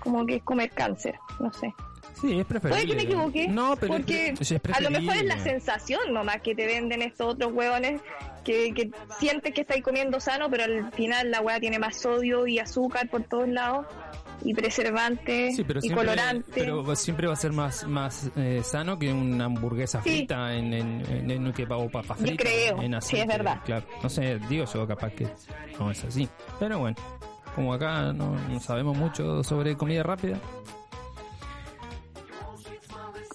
[0.00, 1.74] como que es comer cáncer, no sé.
[2.20, 2.84] Sí, es preferible.
[2.84, 6.12] Puede que me equivoque, No, pero porque es, es a lo mejor es la sensación
[6.12, 8.00] nomás que te venden estos otros huevones
[8.44, 12.46] que, que sientes que estáis comiendo sano, pero al final la weá tiene más sodio
[12.46, 13.86] y azúcar por todos lados
[14.44, 14.52] y
[15.54, 16.52] Sí, pero y siempre, colorantes.
[16.54, 20.10] pero siempre va a ser más más eh, sano que una hamburguesa Sí.
[20.10, 23.60] frita en, en, en, que o papas Yo fritas creo, en sí, es verdad.
[23.64, 25.26] Claro, no sé, digo yo capaz que
[25.78, 26.28] no es así.
[26.58, 26.96] Pero bueno,
[27.54, 30.38] como acá no, no sabemos mucho sobre comida rápida,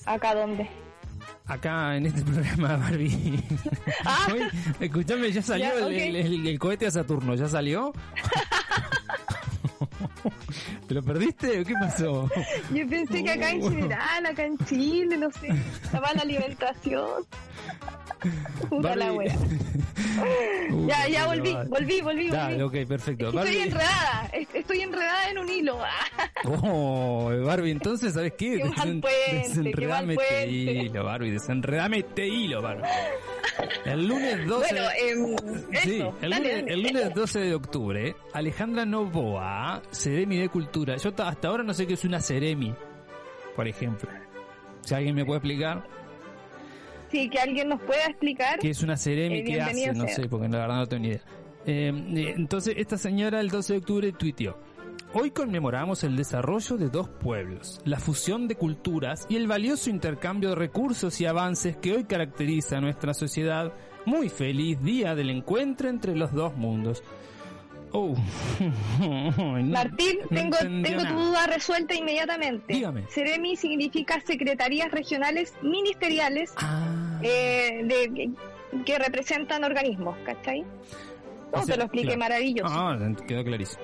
[0.09, 0.67] ¿Acá dónde?
[1.45, 3.43] acá en este programa Barbie.
[4.05, 4.27] Ah.
[4.31, 4.41] Hoy,
[4.79, 5.89] escuchame, ya salió Ya, el, ok.
[5.91, 7.93] el- el- el cohete a Saturno, ¿ya salió?
[10.87, 12.29] ¿Te lo perdiste o qué pasó?
[12.73, 15.47] Yo pensé que acá en general, acá en Chile, no sé,
[15.93, 17.23] la mala alimentación.
[18.69, 19.35] Puta la wea.
[20.87, 22.29] Ya, ya volví, volví, volví,
[22.61, 23.29] ok, perfecto.
[23.29, 25.77] Es que estoy enredada, es- estoy enredada en un hilo.
[26.43, 28.59] Oh, Barbie, entonces, ¿sabes qué?
[28.75, 32.83] Puente, qué desenredame este hilo, Barbie, desenredame este hilo, Barbie.
[33.85, 34.75] El lunes 12...
[34.75, 35.37] Bueno,
[35.83, 36.73] Sí, eso, el, lunes, dale.
[36.73, 40.97] el lunes 12 de octubre, Alejandra Novoa, Ceremi de Cultura.
[40.97, 42.73] Yo ta- hasta ahora no sé qué es una Ceremi,
[43.55, 44.09] por ejemplo.
[44.81, 45.85] Si alguien me puede explicar
[47.11, 48.59] Sí, que alguien nos pueda explicar.
[48.59, 51.07] qué es una Ceremi, Eh, qué hace, no sé, porque la verdad no tengo ni
[51.09, 51.21] idea.
[51.65, 54.57] Eh, eh, entonces, esta señora el 12 de octubre tuiteó.
[55.13, 60.49] Hoy conmemoramos el desarrollo de dos pueblos, la fusión de culturas y el valioso intercambio
[60.49, 63.73] de recursos y avances que hoy caracteriza a nuestra sociedad.
[64.05, 67.03] Muy feliz día del encuentro entre los dos mundos.
[67.91, 68.15] Oh.
[68.99, 72.73] No- Martín, no tengo, tengo tu duda resuelta inmediatamente.
[72.73, 73.05] Dígame.
[73.09, 77.19] Ceremi significa Secretarías Regionales Ministeriales Ah.
[77.23, 78.31] eh, de,
[78.85, 80.63] que, representan organismos, ¿cachai?
[81.53, 82.19] No, te lo expliqué claro.
[82.19, 82.71] maravilloso.
[82.71, 82.97] Ah,
[83.27, 83.81] quedó clarísimo.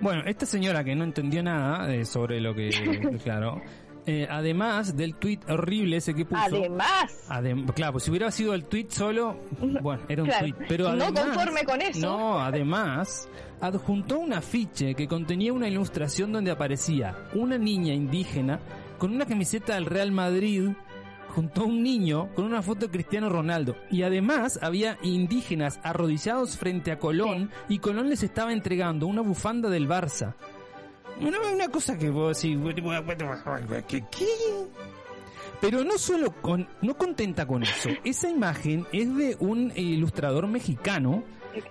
[0.00, 2.70] Bueno, esta señora que no entendió nada eh, sobre lo que,
[3.24, 3.60] claro,
[4.06, 6.40] eh, además del tweet horrible ese que puso.
[6.40, 9.36] Además, Adem- claro, pues si hubiera sido el tweet solo,
[9.82, 10.66] bueno, era un Claro, tweet.
[10.68, 12.00] Pero no además, conforme con eso.
[12.00, 13.28] No, además,
[13.60, 18.60] adjuntó un afiche que contenía una ilustración donde aparecía una niña indígena
[18.98, 20.70] con una camiseta del Real Madrid
[21.28, 23.76] junto a un niño con una foto de Cristiano Ronaldo.
[23.90, 29.68] Y además había indígenas arrodillados frente a Colón y Colón les estaba entregando una bufanda
[29.68, 30.34] del Barça.
[31.20, 32.58] Una, una cosa que vos decís,
[34.10, 34.26] ¿qué?
[35.60, 41.22] Pero no solo con, no contenta con eso, esa imagen es de un ilustrador mexicano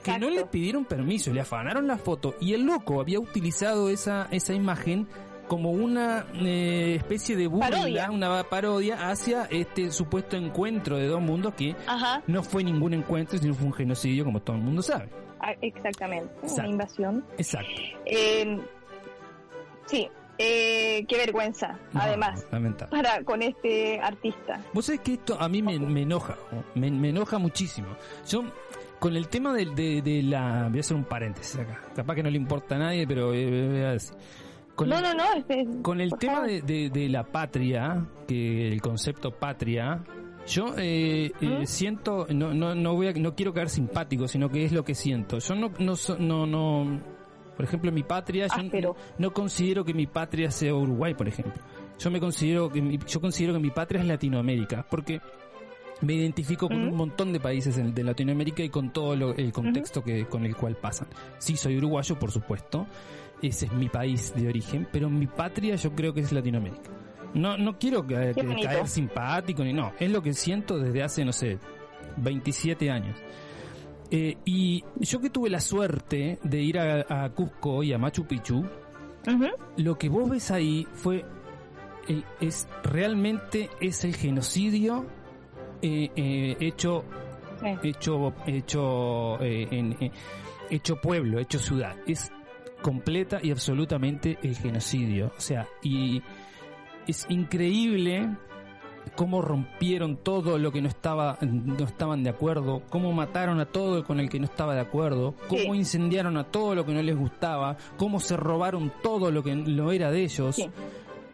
[0.03, 4.27] que no le pidieron permiso, le afanaron la foto y el loco había utilizado esa,
[4.31, 5.07] esa imagen
[5.47, 8.09] como una eh, especie de burla, Parodia.
[8.09, 13.37] una parodia hacia este supuesto encuentro de dos mundos que Ajá, no fue ningún encuentro,
[13.37, 15.07] sino fue un genocidio, como todo el mundo sabe.
[15.41, 16.61] ah, exactamente, Exacto.
[16.61, 17.25] una invasión.
[17.37, 17.69] Exacto.
[18.07, 18.59] Eh,
[19.85, 22.91] sí, eh, qué vergüenza, No, además, lamentable.
[22.91, 24.61] para con este artista.
[24.73, 26.63] Vos sabés que esto a mí me, me enoja, ¿no?
[26.75, 27.87] me, me enoja muchísimo.
[28.27, 28.43] Yo,
[28.99, 30.67] con el tema de, de, de la...
[30.69, 31.81] Voy a hacer un paréntesis acá.
[31.95, 34.15] Capaz que no le importa a nadie, pero eh, voy a decir.
[34.75, 39.31] Con No, el, no, no, este, con el tema de, la patria, que el concepto
[39.31, 40.03] patria,
[40.47, 41.65] yo eh, eh, ¿Mm?
[41.65, 44.93] siento, no, no, no voy a, no quiero caer simpático, sino que es lo que
[44.93, 45.39] siento.
[45.39, 46.99] Yo no, no, no, no,
[47.55, 48.95] por ejemplo, mi patria, yo Áspero.
[49.17, 51.61] no, no considero que mi patria sea Uruguay, por ejemplo.
[51.99, 55.21] Yo me considero que mi, yo considero que mi patria es Latinoamérica, porque
[56.01, 60.03] me identifico con un montón de países de Latinoamérica y con todo lo- el contexto
[60.03, 61.07] que con el cual pasan.
[61.37, 62.85] Sí, soy uruguayo, por supuesto.
[63.41, 66.89] Ese es mi país de origen, pero mi patria yo creo que es Latinoamérica.
[67.33, 71.23] No, no quiero que, que caer simpático ni no, es lo que siento desde hace,
[71.25, 71.59] no sé,
[72.17, 73.17] 27 años.
[74.11, 78.25] Eh, y yo que tuve la suerte de ir a, a Cusco y a Machu
[78.25, 78.63] Picchu,
[79.77, 81.25] lo que vos ves ahí fue
[82.07, 85.05] el- es realmente es el genocidio
[85.81, 87.03] eh, eh, hecho
[87.61, 87.69] Sí.
[87.89, 90.11] hecho hecho eh, en- eh,
[90.69, 91.95] hecho pueblo hecho ciudad.
[92.05, 92.31] Es
[92.81, 95.31] completa y absolutamente el genocidio.
[95.37, 96.21] O sea y
[97.07, 98.29] es increíble
[99.15, 104.03] cómo rompieron todo lo que no estaba no estaban de acuerdo, cómo mataron a todo
[104.03, 105.67] con el que no estaba de acuerdo, cómo Sí.
[105.67, 109.91] incendiaron a todo lo que no les gustaba, cómo se robaron todo lo que no
[109.91, 110.55] era de ellos.
[110.55, 110.69] Sí.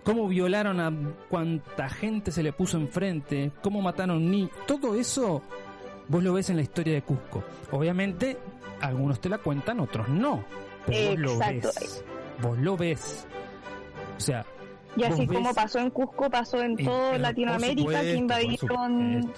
[0.04, 0.92] Cómo violaron a
[1.30, 5.42] cuanta gente se le puso enfrente, cómo mataron ni todo eso
[6.08, 7.44] vos lo ves en la historia de Cusco.
[7.72, 8.38] Obviamente
[8.82, 10.44] algunos te la cuentan, otros no.
[10.88, 12.04] Pero vos lo ves.
[12.42, 13.28] Vos lo ves.
[14.18, 14.44] O sea,
[14.98, 18.90] Y así como ves- pasó en Cusco, pasó en Eh, toda Latinoamérica que supuesto, por
[18.90, 19.34] invadieron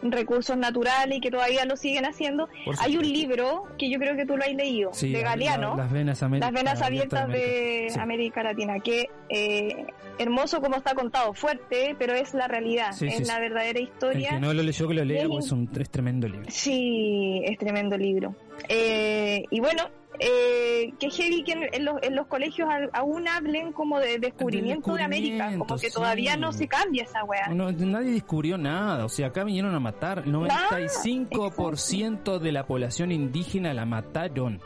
[0.00, 2.48] recursos naturales y que todavía lo siguen haciendo.
[2.78, 5.82] Hay un libro que yo creo que tú lo has leído, Sí, de Galeano, la-
[5.84, 7.46] las venas, Ameri- Las venas abiertas América.
[7.48, 7.98] de Sí.
[7.98, 9.86] América Latina, que eh,
[10.18, 13.40] hermoso como está contado, fuerte, pero es la realidad, Sí, es sí, la sí.
[13.40, 14.30] verdadera El historia.
[14.30, 16.46] que no lo leyó, que lo lea, es un es tremendo libro.
[16.50, 18.34] Sí, es tremendo libro.
[18.68, 19.84] Eh, y bueno,
[20.20, 24.94] eh, que heavy que en, en los, en los colegios aún hablen como de descubrimiento
[24.94, 27.48] de América, como que todavía no se cambia esa weá.
[27.48, 30.24] No, nadie descubrió nada, o sea, acá vinieron a matar.
[30.26, 34.60] El 95% de la población indígena la mataron.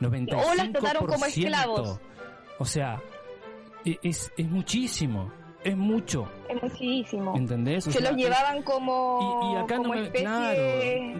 [0.00, 0.50] 95%.
[0.50, 2.00] O las trataron como esclavos.
[2.58, 3.00] O sea,
[4.02, 5.32] es, es muchísimo,
[5.64, 7.34] es mucho, Es muchísimo.
[7.36, 7.86] ¿entendés?
[7.86, 10.60] O Se sea, los llevaban como, y, y acá como no me, claro,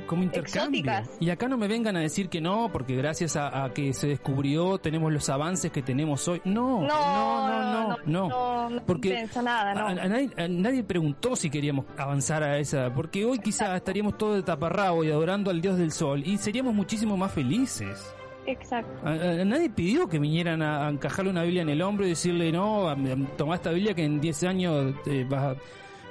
[0.07, 0.81] como intercambio.
[0.81, 1.11] exóticas.
[1.21, 4.09] Y acá no me vengan a decir que no, porque gracias a, a que se
[4.09, 6.41] descubrió tenemos los avances que tenemos hoy.
[6.45, 8.29] No, No, no, no, no, no.
[8.29, 9.87] no, no Porque nada, no.
[9.87, 14.37] A, a nadie, nadie preguntó si queríamos avanzar a esa, porque hoy quizás estaríamos todos
[14.37, 18.13] de taparrabo y adorando al dios del sol y seríamos muchísimo más felices.
[18.47, 19.07] Exacto.
[19.07, 22.05] A, a- a nadie pidió que vinieran a, a encajarle una Biblia en el hombro
[22.07, 22.95] y decirle, no,
[23.37, 25.57] tomá esta Biblia que en 10 años te vas a...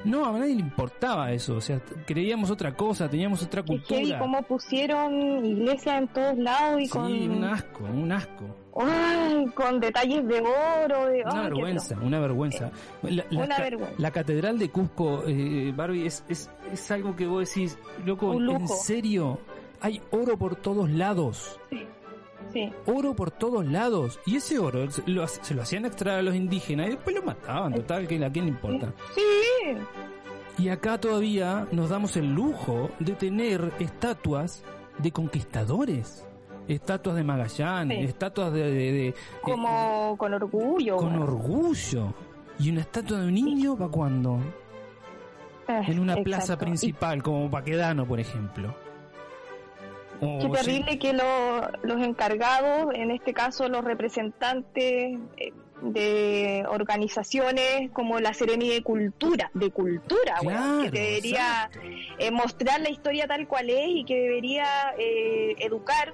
[0.03, 4.17] No, a nadie le importaba eso, o sea, creíamos otra cosa, teníamos otra cultura.
[4.17, 8.45] como pusieron iglesias en todos lados y Sí, con un asco, un asco.
[8.79, 12.71] Ay, con detalles de oro, de Una ay, vergüenza, una vergüenza.
[13.03, 13.95] La, la Una vergüenza.
[13.99, 18.49] la catedral de Cusco, eh, Barbie, es, es, es algo que vos decís, loco, Un
[18.49, 18.73] en lujo.
[18.73, 19.39] serio,
[19.81, 21.59] hay oro por todos lados.
[21.67, 21.87] atroz.
[22.53, 22.71] Sí.
[22.85, 24.19] Oro por todos lados.
[24.25, 27.23] Y ese oro se lo, se lo hacían extraer a los indígenas y después lo
[27.23, 28.93] mataban, total, que a quién le importa.
[29.15, 29.21] Sí.
[30.57, 34.63] Y acá todavía nos damos el lujo de tener estatuas
[34.97, 36.25] de conquistadores.
[36.67, 38.05] Estatuas de Magallanes, Sí.
[38.05, 38.63] estatuas de...
[38.71, 40.97] de- de- Como con orgullo.
[40.97, 41.23] con bueno.
[41.23, 42.13] orgullo.
[42.59, 44.39] ¿Y una estatua de un niño para cuándo?
[45.67, 46.23] Eh, En una exacto.
[46.23, 48.75] plaza principal, como Paquedano, por ejemplo.
[50.21, 57.89] Qué sí, terrible que lo- los encargados, en este caso los representantes eh, de organizaciones
[57.91, 61.71] como la Seremi de Cultura, de Cultura, Claro, que debería
[62.19, 64.65] eh, mostrar la historia tal cual es y que debería
[64.99, 66.13] eh, educar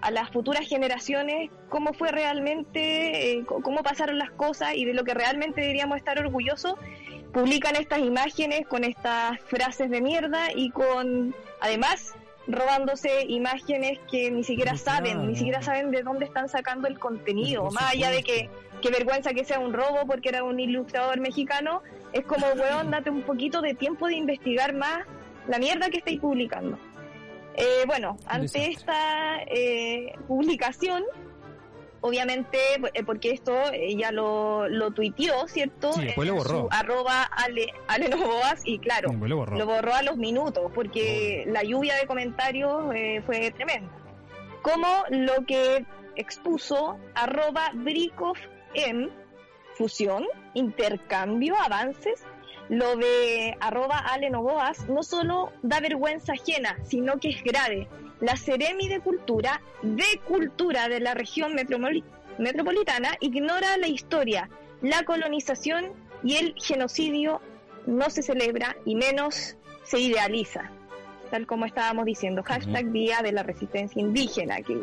[0.00, 5.04] a las futuras generaciones cómo fue realmente, eh, cómo pasaron las cosas y de lo
[5.04, 6.74] que realmente deberíamos estar orgullosos,
[7.34, 12.14] publican estas imágenes con estas frases de mierda y con, además,
[12.46, 15.28] robándose imágenes que ni siquiera saben, claro.
[15.28, 18.50] ni siquiera saben de dónde están sacando el contenido, más allá de que
[18.80, 23.10] qué vergüenza que sea un robo porque era un ilustrador mexicano, es como, weón, date
[23.10, 25.06] un poquito de tiempo de investigar más
[25.46, 26.78] la mierda que estáis publicando.
[27.54, 31.04] Eh, bueno, ante esta eh, publicación,
[32.02, 32.58] obviamente,
[32.92, 35.92] eh, porque esto eh, ya lo, lo tuiteó, ¿cierto?
[35.94, 36.60] Sí, después lo borró.
[36.62, 38.10] su arroba Ale, Ale
[38.64, 39.56] y claro, lo borró.
[39.56, 43.90] lo borró a los minutos porque la lluvia de comentarios eh, fue tremenda.
[44.60, 45.86] Como lo que
[46.16, 48.36] expuso arroba Brikov
[48.74, 49.08] M,
[49.76, 52.24] fusión, intercambio, avances,
[52.68, 57.88] lo de arroba Ale Novoas no solo da vergüenza ajena, sino que es grave.
[58.22, 61.54] La Ceremi de Cultura, de Cultura de la región
[62.38, 64.48] metropolitana, ignora la historia,
[64.80, 65.86] la colonización
[66.22, 67.40] y el genocidio
[67.84, 70.70] no se celebra y menos se idealiza,
[71.32, 74.78] tal como estábamos diciendo, hashtag Día de la Resistencia Indígena, que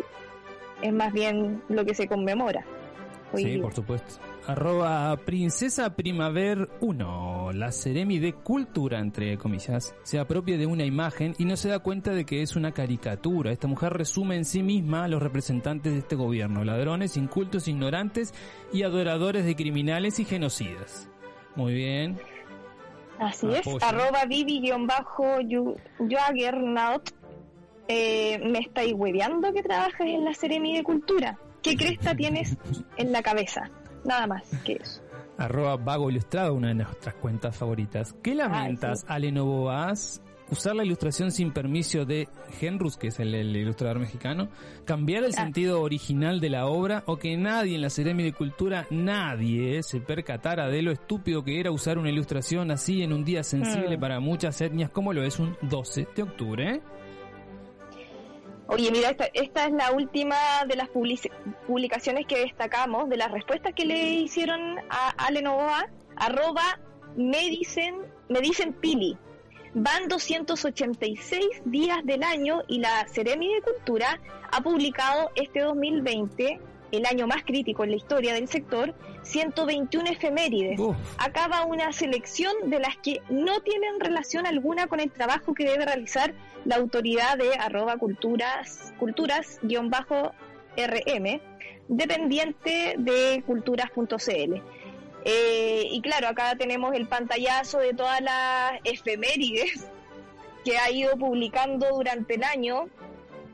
[0.82, 2.65] es más bien lo que se conmemora.
[3.32, 3.62] Hoy Sí, día.
[3.62, 4.15] por supuesto.
[4.49, 7.51] Arroba Princesa Primaver 1.
[7.53, 11.77] La Ceremi de Cultura, entre comillas, se apropia de una imagen y no se da
[11.77, 13.51] cuenta de que es una caricatura.
[13.51, 18.33] Esta mujer resume en sí misma a los representantes de este gobierno, ladrones, incultos, ignorantes
[18.73, 21.07] y adoradores de criminales y genocidas.
[21.55, 22.17] Muy bien.
[23.19, 23.77] Así Apoyo.
[23.77, 27.12] es, arroba Vivi-Jaggernaut.
[27.88, 31.38] Eh, me estáis hueveando que trabajas en la Ceremi de Cultura.
[31.62, 32.57] ¿Qué cresta tienes
[32.97, 33.69] en la cabeza?
[34.05, 35.01] Nada más que eso.
[35.38, 38.13] Arroba Vago Ilustrado, una de nuestras cuentas favoritas.
[38.21, 39.05] ¿Qué lamentas, sí.
[39.09, 40.21] Ale Novoas?
[40.51, 42.27] Usar la ilustración sin permiso de
[42.59, 44.49] Henrus, que es el, el ilustrador mexicano,
[44.83, 45.43] cambiar el Ah.
[45.43, 50.01] sentido original de la obra o que nadie en la Ceremi de Cultura, nadie se
[50.01, 53.99] percatara de lo estúpido que era usar una ilustración así en un día sensible Mm.
[53.99, 56.81] para muchas etnias como lo es un 12 de octubre.
[58.71, 60.36] Oye, mira, esta, esta es la última
[60.67, 66.79] de las publicaciones que destacamos, de las respuestas que le hicieron a Ale Novoa, arroba
[67.15, 67.95] me dicen,
[68.27, 69.17] me dicen Pili.
[69.73, 74.21] Van 286 días del año y la Ceremi de Cultura
[74.52, 76.60] ha publicado este 2020
[76.92, 80.79] el año más crítico en la historia del sector, 121 efemérides.
[80.79, 80.96] Uf.
[81.52, 85.85] Va una selección de las que no tienen relación alguna con el trabajo que debe
[85.85, 86.33] realizar
[86.65, 90.33] la autoridad de arroba culturas, culturas guion bajo
[90.77, 91.42] RM,
[91.87, 94.62] dependiente de culturas.cl.
[95.25, 99.87] Eh, y claro, acá tenemos el pantallazo de todas las efemérides
[100.63, 102.90] que ha ido publicando durante el año,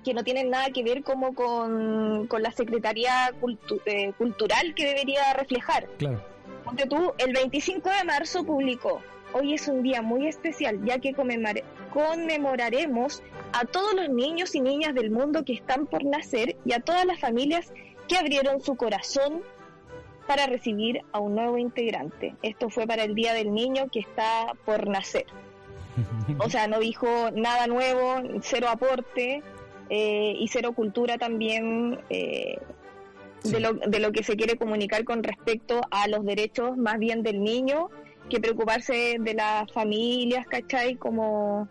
[0.05, 4.85] que no tienen nada que ver como con, con la Secretaría Cultu- eh, Cultural que
[4.85, 5.87] debería reflejar.
[5.97, 6.21] Claro.
[6.63, 9.01] Ponte tú, el 25 de marzo publicó,
[9.33, 11.13] hoy es un día muy especial ya que
[11.93, 13.21] conmemoraremos
[13.53, 17.05] a todos los niños y niñas del mundo que están por nacer y a todas
[17.05, 17.71] las familias
[18.07, 19.41] que abrieron su corazón
[20.27, 22.35] para recibir a un nuevo integrante.
[22.41, 25.25] Esto fue para el Día del Niño que está por nacer.
[26.39, 29.41] O sea, no dijo nada nuevo, cero aporte
[29.89, 32.57] eh, y cero cultura también eh,
[33.43, 33.51] Sí.
[33.51, 37.21] de, lo, de lo que se quiere comunicar con respecto a los derechos más bien
[37.21, 37.91] del niño
[38.27, 40.95] que preocuparse de las familias, ¿cachai?
[40.95, 41.67] Como,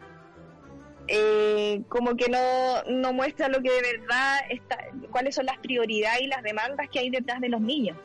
[1.08, 4.78] eh, como que no, no muestra lo que de verdad está,
[5.10, 7.96] cuáles son las prioridades y las demandas que hay detrás de los niños.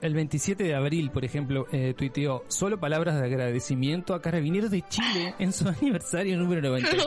[0.00, 4.82] El 27 de abril, por ejemplo, eh, tuiteó solo palabras de agradecimiento a Carabineros de
[4.88, 7.06] Chile en su aniversario número 93.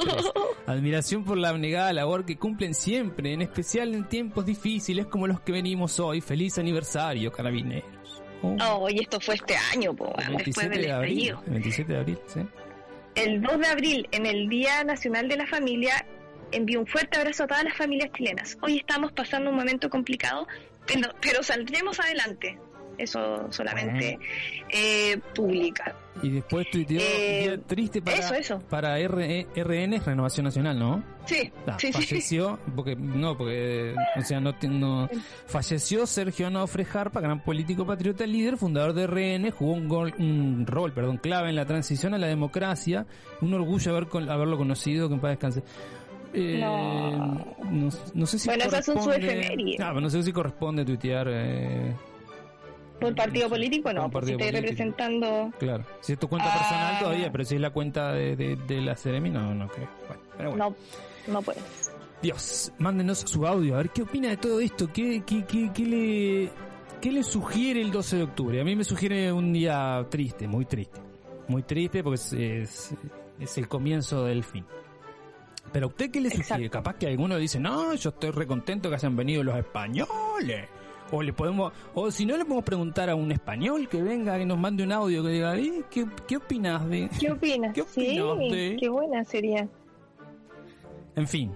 [0.68, 5.42] Admiración por la abnegada labor que cumplen siempre, en especial en tiempos difíciles como los
[5.42, 6.22] que venimos hoy.
[6.22, 7.86] Feliz aniversario, Carabineros.
[8.44, 11.18] Oh, Oh, y esto fue este año, po, el después 27 del de abril.
[11.20, 11.44] estallido.
[11.46, 12.40] El 27 de abril, sí.
[13.16, 16.06] El 2 de abril, en el Día Nacional de la Familia,
[16.52, 18.58] envío un fuerte abrazo a todas las familias chilenas.
[18.62, 20.48] Hoy estamos pasando un momento complicado,
[20.88, 22.58] pero, pero saldremos adelante.
[22.98, 24.20] Eso solamente
[24.70, 25.96] eh, publica.
[26.24, 28.60] Y después tuiteó Eh, triste para, eso, eso.
[28.70, 31.02] para RN, es Renovación Nacional, ¿no?
[31.26, 31.94] Sí, Ah, sí, sí.
[31.94, 35.10] falleció, porque no, porque, o sea, no, no-
[35.48, 40.66] falleció Sergio Onofre Jarpa, gran político patriota, líder, fundador de RN, jugó un, gol, un
[40.68, 43.06] rol, perdón, clave en la transición a la democracia,
[43.40, 45.64] un orgullo haber con- haberlo conocido, que en paz descanse.
[46.34, 47.56] Eh, No.
[47.70, 48.98] no, no sé si Bueno, esas son.
[49.80, 51.28] Ah, no sé si corresponde tuitear.
[51.30, 51.94] Eh,
[53.02, 54.62] Por partido político, no, Por porque estoy político.
[54.62, 55.52] representando.
[55.60, 56.58] claro, si es tu cuenta Ah.
[56.58, 59.90] personal todavía, pero si es la cuenta de, de, de la Ceremi, no, no creo.
[60.08, 60.76] Bueno, pero bueno.
[61.28, 61.60] No, no puedo.
[62.22, 65.86] Dios, mándenos su audio, a ver qué opina de todo esto, qué, qué, qué, qué
[65.86, 66.52] le,
[67.02, 68.62] qué le sugiere el 12 de octubre.
[68.62, 71.00] A mí me sugiere un día triste, muy triste,
[71.48, 72.94] muy triste porque es, es,
[73.40, 74.64] es el comienzo del fin.
[75.74, 76.66] Pero a usted qué le sugiere?
[76.66, 76.70] Exacto.
[76.72, 80.68] Capaz que alguno dice, no, yo estoy recontento que hayan venido los españoles.
[81.12, 84.46] O le podemos, o si no le podemos preguntar a un español que venga y
[84.46, 87.10] nos mande un audio que diga, "Eh, ¿qué, qué opinas de?
[87.20, 87.74] ¿Qué opinas?
[87.76, 89.68] ¿Qué sí, opinas de- qué buena sería.
[91.16, 91.52] En fin,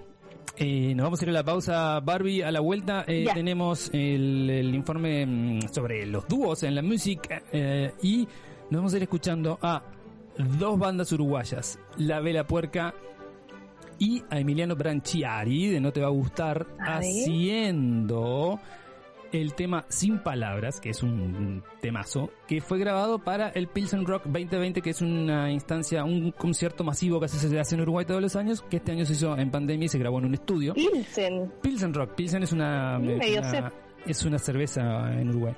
[0.58, 2.42] eh, nos vamos a ir a la pausa, Barbie.
[2.42, 7.42] A la vuelta eh, tenemos el, el informe mm, sobre los dúos en la música
[7.52, 8.28] eh, y
[8.70, 9.82] nos vamos a ir escuchando a
[10.58, 12.92] dos bandas uruguayas, La Vela Puerca
[13.98, 18.60] y a Emiliano Branchiari, de No Te Va a Gustar, A haciendo
[19.32, 24.24] el tema Sin Palabras, que es un temazo, que fue grabado para el Pilsen Rock
[24.24, 28.36] 2020, que es una instancia, un concierto masivo que se hace en Uruguay todos los
[28.36, 30.74] años, que este año se hizo en pandemia y se grabó en un estudio.
[30.74, 31.52] Pilsen.
[31.62, 33.00] Pilsen Rock, Pilsen es una,
[34.06, 35.54] es una cerveza en Uruguay.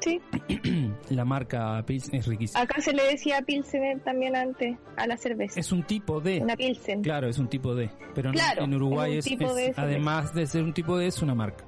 [0.00, 0.20] Sí,
[1.10, 2.62] La marca Pilsen es riquísima.
[2.62, 5.60] acá se le decía Pilsen también antes a la cerveza.
[5.60, 6.40] Es un tipo de...
[6.40, 7.02] Una Pilsen.
[7.02, 7.88] Claro, es un tipo de.
[8.12, 9.82] Pero en- Claro, en Uruguay es es, es- de cerveza.
[9.82, 11.64] además de ser un tipo de, es una marca.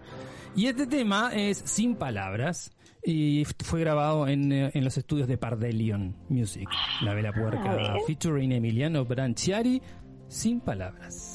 [0.56, 2.70] Y este tema es Sin Palabras
[3.02, 6.68] y fue grabado en, eh, en los estudios de Pardelion Music,
[7.02, 7.92] La Vela Puerca, A ver.
[8.06, 9.82] featuring Emiliano Branchiari,
[10.28, 11.33] Sin Palabras.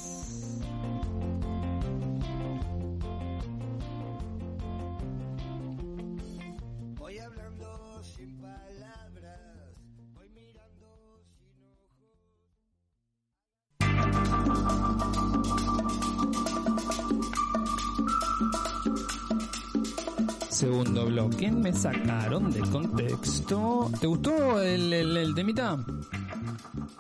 [20.80, 23.92] Segundo bloque, me sacaron de contexto.
[24.00, 25.76] ¿Te gustó el, el, el temita?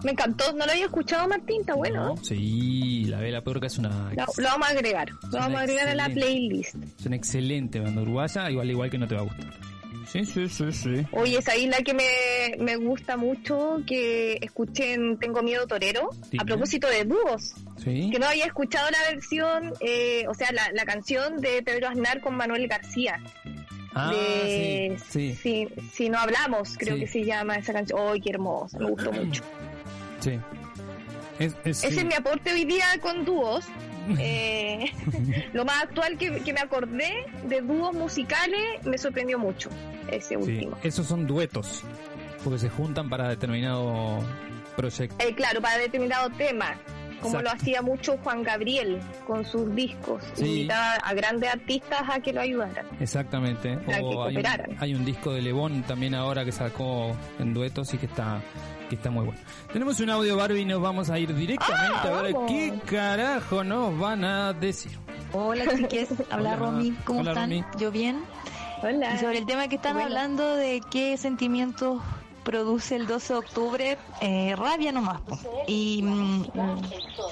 [0.04, 2.08] Me encantó, no lo había escuchado Martín, está bueno.
[2.08, 2.18] ¿no?
[2.18, 5.88] Sí, La Vela Puerca es una, Lo, lo vamos a agregar, lo vamos a agregar
[5.88, 6.76] a la playlist.
[7.00, 9.54] es una excelente banda uruguaya, igual igual que no te va a gustar.
[10.12, 11.06] Sí, sí, sí, sí.
[11.14, 16.42] Oye, esa isla que me, me gusta mucho, que escuché en Tengo Miedo Torero, Dime.
[16.42, 17.54] a propósito de dúos,
[17.84, 18.10] Sí.
[18.12, 22.20] que no había escuchado la versión, eh, o sea, la, la canción de Pedro Aznar
[22.22, 23.20] con Manuel García.
[23.96, 27.02] Ah, de sí, sí, Si, si no hablamos, creo Sí.
[27.02, 28.00] que se llama esa canción.
[28.12, 28.78] ¡Ay, qué hermosa!
[28.80, 29.44] Me gustó mucho.
[30.20, 30.40] sí.
[31.40, 33.66] Es, es- Ese es mi aporte hoy día con dúos.
[34.20, 34.92] Eh,
[35.54, 39.70] lo más actual que, que me acordé de dúos musicales me sorprendió mucho
[40.10, 40.78] ese Sí, último.
[40.82, 41.84] esos son duetos,
[42.44, 44.18] porque se juntan para determinado
[44.76, 45.16] proyecto.
[45.24, 46.76] Eh, claro, para determinado tema,
[47.22, 47.42] como Exacto.
[47.44, 50.24] lo hacía mucho Juan Gabriel con sus discos.
[50.34, 50.46] Sí.
[50.46, 52.86] Invitaba a grandes artistas a que lo ayudaran.
[53.00, 53.76] Exactamente.
[53.78, 54.78] Para que hay, un, cooperaran.
[54.80, 58.42] hay un disco de Lebón también ahora que sacó en duetos y que está
[58.90, 59.40] que está muy bueno.
[59.72, 62.52] Tenemos un audio Barbie y nos vamos a ir directamente Ah, a ver vamos.
[62.52, 64.92] qué carajo nos van a decir.
[65.32, 66.26] Hola chiques, Hola.
[66.32, 67.50] habla Romy, ¿cómo Hola, están?
[67.52, 67.64] Romy.
[67.78, 68.24] ¿Yo bien?
[68.82, 69.14] Hola.
[69.14, 70.08] Y sobre el tema que están Bueno.
[70.08, 72.02] hablando de qué sentimientos
[72.40, 75.22] produce el 12 de octubre, eh, rabia nomás.
[75.68, 76.46] Y, mm,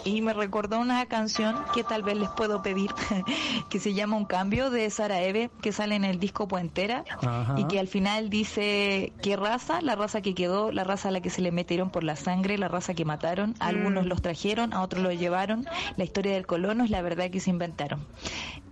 [0.05, 2.91] y me recordó una canción que tal vez les puedo pedir,
[3.69, 7.55] que se llama Un Cambio de Sara Eve, que sale en el disco Puentera, Ajá.
[7.57, 11.21] y que al final dice qué raza, la raza que quedó, la raza a la
[11.21, 14.07] que se le metieron por la sangre, la raza que mataron, a algunos Mm.
[14.09, 17.49] los trajeron, a otros los llevaron, la historia del colono es la verdad que se
[17.49, 18.05] inventaron.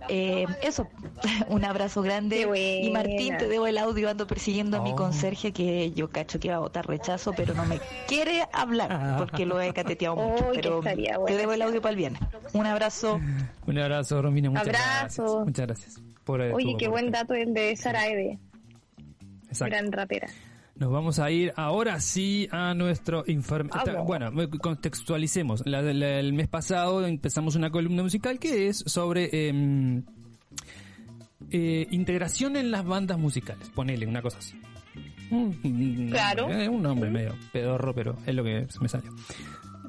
[0.08, 0.86] Eh, eso,
[1.48, 2.46] un abrazo grande.
[2.82, 4.96] Y Martín, te debo el audio, ando persiguiendo a mi Oh.
[4.96, 9.46] conserje que yo cacho que va a votar rechazo, pero no me quiere hablar porque
[9.46, 10.46] lo he cateteado mucho.
[10.48, 10.80] Oh, pero
[11.26, 12.20] te debo el audio para el viernes.
[12.52, 13.20] Un abrazo.
[13.66, 14.50] Un abrazo, Romina.
[14.50, 15.22] Muchas Abrazo.
[15.22, 15.46] gracias.
[15.46, 16.00] Muchas gracias.
[16.24, 18.38] por, eh, Oye, tu qué buen dato el de Sara Eve,
[19.48, 19.74] Exacto.
[19.74, 20.28] gran rapera.
[20.76, 23.70] Nos vamos a ir ahora sí a nuestro informe.
[24.04, 25.62] Bueno, contextualicemos.
[25.66, 30.04] La- la- el mes pasado empezamos una columna musical que es sobre em,
[31.50, 33.70] eh, integración en las bandas musicales.
[33.70, 34.60] Ponele una cosa así.
[35.30, 36.50] Un, Claro.
[36.50, 39.12] eh, un nombre medio pedorro, pero es lo que me salió.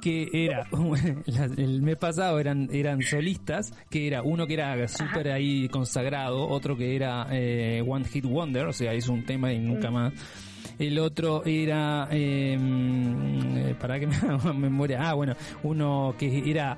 [0.01, 0.67] Que era,
[1.57, 6.77] el mes pasado eran, eran solistas, que era uno que era súper ahí consagrado, otro
[6.77, 10.13] que era eh, One Hit Wonder, o sea, hizo un tema y nunca más.
[10.77, 16.77] El otro era, eh, eh, para que me haga memoria, ah, bueno, uno que era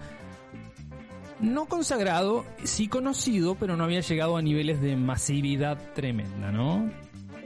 [1.42, 6.90] no consagrado, sí conocido, pero no había llegado a niveles de masividad tremenda, ¿no?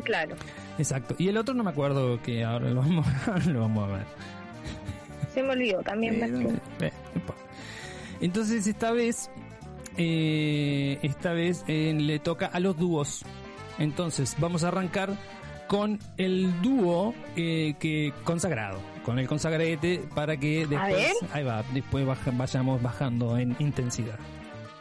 [0.03, 0.35] Claro.
[0.77, 1.15] Exacto.
[1.17, 3.05] Y el otro no me acuerdo que ahora lo vamos,
[3.47, 4.05] lo vamos a ver.
[5.33, 6.59] Se me olvidó también.
[6.79, 6.91] Eh.
[8.21, 9.29] Entonces esta vez,
[9.97, 13.23] eh, esta vez eh, le toca a los dúos.
[13.79, 15.15] Entonces vamos a arrancar
[15.67, 22.05] con el dúo eh, que consagrado, con el consagrete para que después, ahí va, después
[22.05, 24.19] baja- vayamos bajando en intensidad.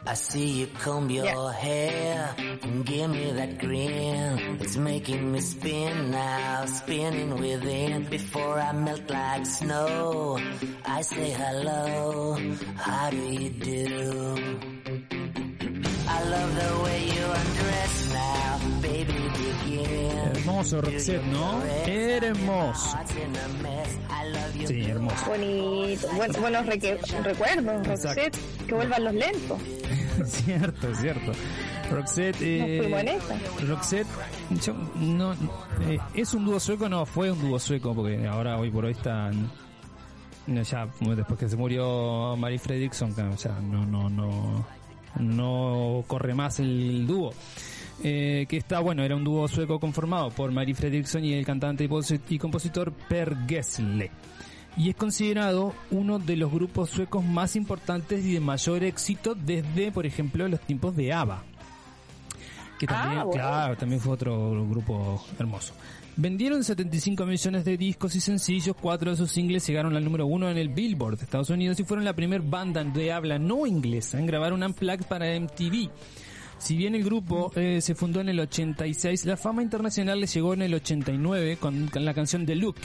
[0.05, 1.51] I see you comb your Yeah.
[1.53, 4.57] hair and give me that grin.
[4.59, 8.03] It's making me spin now, spinning within.
[8.09, 10.37] Before I melt like snow,
[10.85, 12.37] I say hello.
[12.75, 14.35] How do you do?
[16.15, 18.52] I love the way you undress now.
[20.43, 21.61] Hermoso Roxette, ¿no?
[21.85, 22.97] Hermoso.
[24.67, 25.25] Sí, hermoso.
[25.25, 26.07] Bonito.
[26.15, 28.37] Buen- buenos recuerdos, Roxette.
[28.67, 29.61] Que vuelvan los lentos.
[30.25, 31.31] cierto, cierto.
[31.91, 33.19] Roxette, eh.
[33.67, 34.07] Roxette,
[34.65, 35.33] yo, no,
[35.87, 38.91] eh, es un dúo sueco, no, fue un dúo sueco, porque ahora hoy por hoy
[38.91, 39.49] están,
[40.47, 44.65] ya después que se murió Mary Fredrickson, ya no, no, no,
[45.19, 47.33] no corre más el dúo.
[48.01, 51.83] Eh, que está bueno, era un dúo sueco conformado por Mary Fredrickson y el cantante
[51.83, 54.09] y posi- y compositor Per Gessle.
[54.75, 59.91] Y es considerado uno de los grupos suecos más importantes y de mayor éxito desde,
[59.91, 61.43] por ejemplo, los tiempos de ABBA.
[62.79, 63.41] Que también, Ah, bueno.
[63.41, 65.73] claro, también fue otro grupo hermoso.
[66.15, 70.49] Vendieron 75 millones de discos y sencillos, cuatro de sus singles llegaron al número uno
[70.49, 74.19] en el Billboard de Estados Unidos y fueron la primera banda de habla no inglesa
[74.19, 75.89] en grabar un unplugged para MTV.
[76.63, 80.53] Si bien el grupo eh, se fundó en el 86, la fama internacional le llegó
[80.53, 82.77] en el 89 con, con la canción The Look,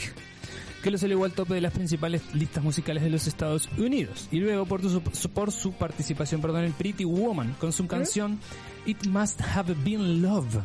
[0.83, 4.27] que los elevó al tope de las principales listas musicales de los Estados Unidos.
[4.31, 8.39] Y luego por su, su- por su participación perdón, en Pretty Woman, con su canción
[8.85, 10.57] It Must Have Been Love.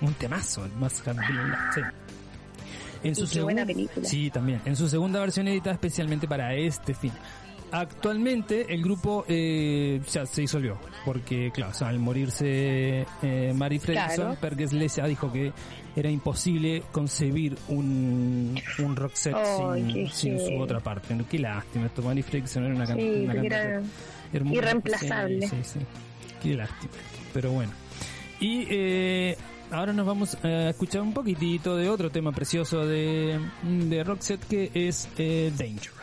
[0.00, 1.58] Un temazo, It Must Have Been Love.
[1.74, 1.80] Sí.
[3.04, 4.08] En buena película.
[4.08, 4.60] Sí, también.
[4.64, 7.12] En su segunda versión editada especialmente para este fin.
[7.72, 13.78] Actualmente el grupo eh, ya se disolvió porque, claro, o sea, al morirse eh, Mary
[13.78, 14.40] Fredrickson, Claro.
[14.40, 15.52] Per Gessle ya dijo que
[15.96, 19.36] era imposible concebir un, un rock set
[20.12, 21.16] sin, su otra parte.
[21.30, 23.88] Qué lástima, esto Mary Fredrickson era una, can- Sí, una cantante
[24.32, 24.56] hermosa.
[24.58, 25.48] irreemplazable.
[25.48, 25.78] Sí, sí, sí.
[26.42, 26.92] Qué lástima.
[27.32, 27.72] Pero bueno.
[28.40, 29.36] Y eh,
[29.70, 34.70] ahora nos vamos a escuchar un poquitito de otro tema precioso de, de Roxette que
[34.74, 36.01] es eh, Dangerous.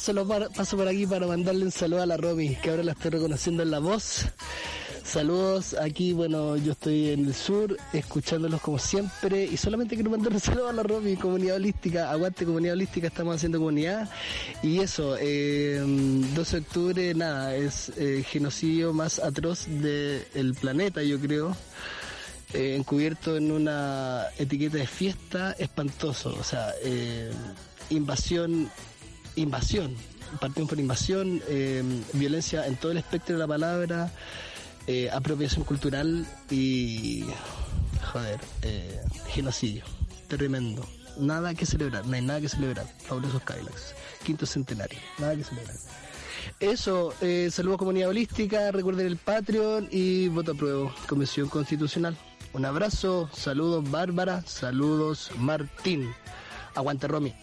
[0.00, 3.10] Solo paso por aquí para mandarle un saludo a la Romy, que ahora la estoy
[3.10, 4.24] reconociendo en la voz.
[5.04, 10.32] Saludos aquí, bueno, yo estoy en el sur, escuchándolos como siempre, y solamente quiero mandar
[10.32, 14.08] un saludo a la Romy, comunidad holística, aguante comunidad holística, estamos haciendo comunidad.
[14.62, 15.82] Y eso, eh,
[16.34, 21.56] 12 de octubre, nada, es eh, el genocidio más atroz del planeta, yo creo
[22.52, 27.30] eh, encubierto en una etiqueta de fiesta espantoso, o sea, eh,
[27.90, 28.68] invasión,
[29.40, 29.94] invasión,
[30.40, 31.82] partimos por invasión, eh,
[32.12, 34.12] violencia en todo el espectro de la palabra,
[34.86, 37.24] eh, apropiación cultural y,
[38.12, 39.84] joder, eh, genocidio,
[40.28, 40.86] tremendo.
[41.18, 42.86] Nada que celebrar, no hay nada que celebrar.
[43.06, 45.76] Fabulosos Cadillacs, quinto centenario, nada que celebrar.
[46.60, 52.16] Eso, eh, saludos comunidad holística, recuerden el Patreon y voto apruebo, Convención Constitucional.
[52.52, 56.10] Un abrazo, saludos Bárbara, saludos Martín.
[56.74, 57.34] Aguante Romy.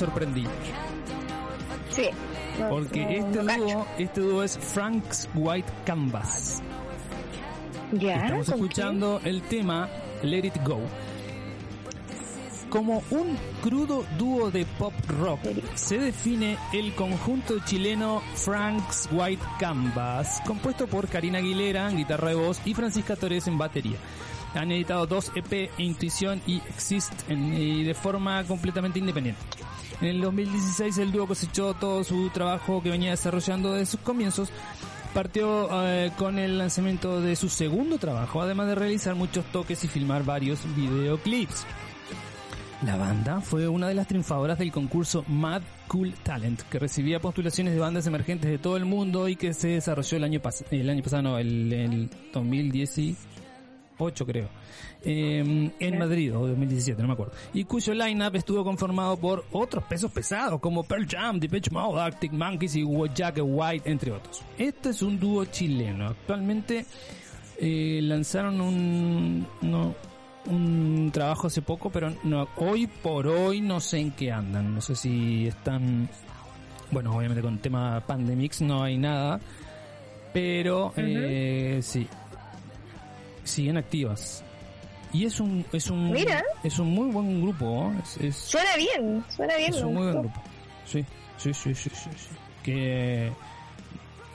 [0.00, 0.44] Sorprendí.
[1.90, 2.08] Sí.
[2.58, 6.62] No, Porque no, este no dúo, este dúo es Frank's White Canvas.
[7.92, 9.88] Ya, Estamos ¿con escuchando el tema
[10.22, 10.80] Let It Go.
[12.68, 15.40] Como un crudo dúo de pop rock,
[15.74, 22.36] se define el conjunto chileno Frank's White Canvas, compuesto por Karina Aguilera en guitarra de
[22.36, 23.96] voz y Francisca Torres en batería.
[24.54, 29.40] Han editado dos EP, Intuición y Exist, en- y de forma completamente independiente.
[30.00, 34.50] En el 2016 el dúo cosechó todo su trabajo que venía desarrollando desde sus comienzos.
[35.12, 39.88] Partió eh, con el lanzamiento de su segundo trabajo, además de realizar muchos toques y
[39.88, 41.66] filmar varios videoclips.
[42.86, 47.74] La banda fue una de las triunfadoras del concurso Mad Cool Talent, que recibía postulaciones
[47.74, 50.40] de bandas emergentes de todo el mundo y que se desarrolló el año,
[50.70, 52.08] el año pasado, no, el, el
[54.04, 54.48] 2018 creo,
[55.02, 59.84] eh, en Madrid, o 2017, no me acuerdo, y cuyo lineup estuvo conformado por otros
[59.84, 62.84] pesos pesados como Pearl Jam, Depeche Mode, Arctic Monkeys y
[63.14, 64.42] Jack White, entre otros.
[64.58, 66.08] Este es un dúo chileno.
[66.08, 66.86] Actualmente
[67.58, 69.94] eh, lanzaron un, no,
[70.46, 74.74] un trabajo hace poco, pero no, hoy por hoy no sé en qué andan.
[74.74, 76.08] No sé si están,
[76.90, 79.40] bueno, obviamente con tema Pandemix no hay nada,
[80.32, 82.06] pero eh, sí,
[83.44, 84.42] siguen activas.
[85.12, 86.42] Y es un, es un, Mira.
[86.62, 88.00] es un muy buen grupo, ¿no?
[88.00, 89.74] es, es- Suena bien, suena bien.
[89.74, 90.42] es un muy buen grupo.
[90.86, 91.04] Sí,
[91.36, 92.28] sí, sí, sí, sí, sí.
[92.62, 93.32] Que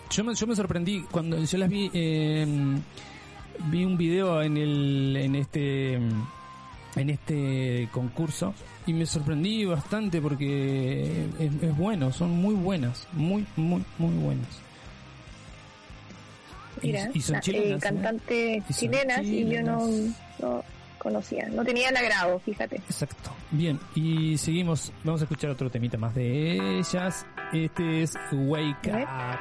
[0.09, 1.89] yo me, yo me sorprendí cuando yo las vi.
[1.93, 2.45] eh,
[3.67, 8.53] vi un video en el, en este, en este concurso
[8.85, 14.47] y me sorprendí bastante porque es, es bueno, son muy buenas, muy, muy, muy buenas.
[16.81, 17.67] Y- Mira, y, son chilenas.
[17.69, 17.79] eh, ¿eh?
[17.81, 20.21] cantantes Y son chilenas y yo no, chilenas.
[20.39, 20.63] no
[20.97, 22.77] conocía, no tenía el agrado, fíjate.
[22.77, 23.31] Exacto.
[23.51, 24.91] Bien, y seguimos.
[25.03, 27.25] Vamos a escuchar otro temita más de ellas.
[27.53, 29.03] Este es Wake ver.
[29.03, 29.39] Up.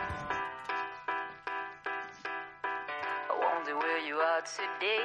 [3.30, 5.04] I wonder where you are today.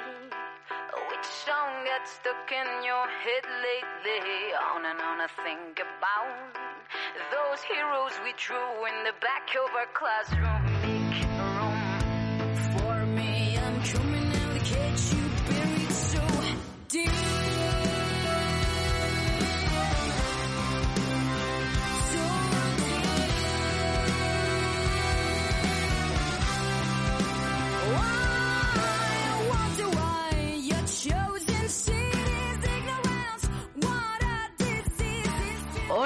[1.10, 4.54] Which song got stuck in your head lately?
[4.76, 6.54] On and on I think about
[7.32, 10.79] those heroes we drew in the back of our classroom.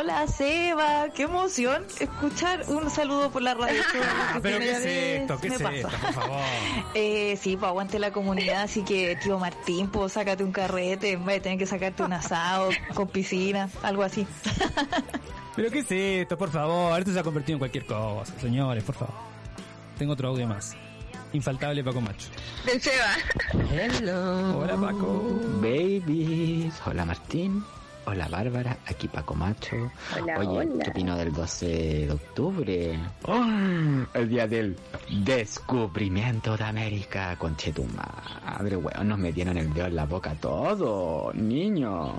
[0.03, 3.81] Hola Seba, qué emoción escuchar un saludo por la radio.
[4.33, 4.85] Que Pero qué es
[5.21, 5.73] esto, qué es pasa.
[5.73, 6.41] esto, por favor.
[6.93, 11.25] Eh, sí, pues aguante la comunidad, así que tío Martín, pues sácate un carrete, en
[11.25, 14.27] vez de tener que sacarte un asado con piscina, algo así.
[15.55, 16.99] Pero qué es esto, por favor.
[16.99, 19.15] Esto se ha convertido en cualquier cosa, señores, por favor.
[19.97, 20.75] Tengo otro audio más.
[21.31, 22.27] Infaltable Paco Macho.
[22.65, 23.15] Del Seba.
[23.71, 24.59] Hello.
[24.59, 25.39] Hola, Paco.
[25.61, 26.73] Babies.
[26.85, 27.63] Hola Martín.
[28.05, 29.89] Hola Bárbara, aquí Paco Macho.
[30.21, 30.83] Hola, Oye, hola.
[30.83, 32.99] ¿qué opino del 12 de octubre?
[33.23, 34.05] ¡Oh!
[34.13, 34.75] el día del
[35.09, 37.35] descubrimiento de América.
[37.37, 42.13] Conche tu madre, weón, nos metieron el dedo en la boca todo, niño.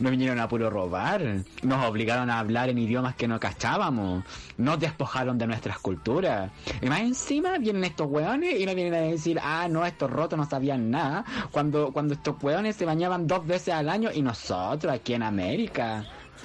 [0.00, 1.22] Nos vinieron a puro robar.
[1.62, 4.24] Nos obligaron a hablar en idiomas que no cachábamos.
[4.58, 6.50] Nos despojaron de nuestras culturas.
[6.82, 10.38] Y más encima vienen estos hueones y nos vienen a decir, ah, no, estos rotos
[10.38, 11.24] no sabían nada.
[11.50, 16.04] Cuando, cuando estos hueones se bañaban dos veces al año y nosotros aquí en América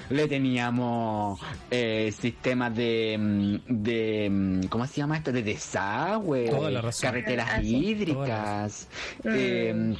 [0.09, 1.39] le teníamos
[1.69, 5.31] eh, sistemas de, mm, de mm, ¿cómo se llama esto?
[5.31, 7.09] de desagüe, Toda la razón.
[7.09, 8.87] carreteras Ah, hídricas,
[9.25, 9.95] eh,